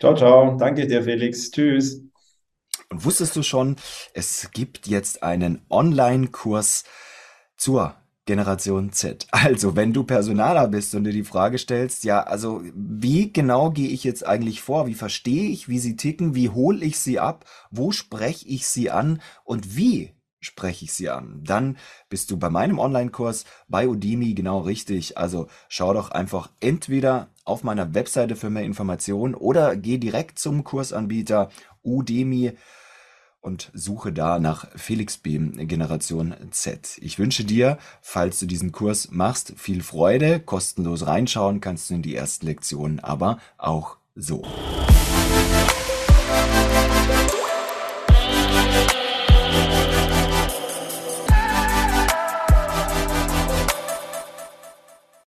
[0.00, 0.56] Ciao, ciao.
[0.56, 1.50] Danke dir, Felix.
[1.50, 2.02] Tschüss.
[2.90, 3.76] Und wusstest du schon,
[4.14, 6.84] es gibt jetzt einen Online-Kurs
[7.56, 7.94] zur
[8.26, 9.26] Generation Z.
[9.30, 13.88] Also, wenn du Personaler bist und dir die Frage stellst, ja, also wie genau gehe
[13.88, 14.86] ich jetzt eigentlich vor?
[14.86, 16.34] Wie verstehe ich, wie sie ticken?
[16.34, 17.44] Wie hole ich sie ab?
[17.70, 19.20] Wo spreche ich sie an?
[19.44, 21.40] Und wie spreche ich sie an?
[21.44, 21.76] Dann
[22.08, 25.18] bist du bei meinem Online-Kurs bei Udemy genau richtig.
[25.18, 30.64] Also schau doch einfach entweder auf meiner Webseite für mehr Informationen oder geh direkt zum
[30.64, 31.50] Kursanbieter
[31.82, 32.52] Udemy
[33.40, 36.98] und suche da nach Felix Behm Generation Z.
[37.00, 40.40] Ich wünsche dir, falls du diesen Kurs machst, viel Freude.
[40.40, 44.42] Kostenlos reinschauen kannst du in die ersten Lektionen, aber auch so.
[44.42, 44.50] Musik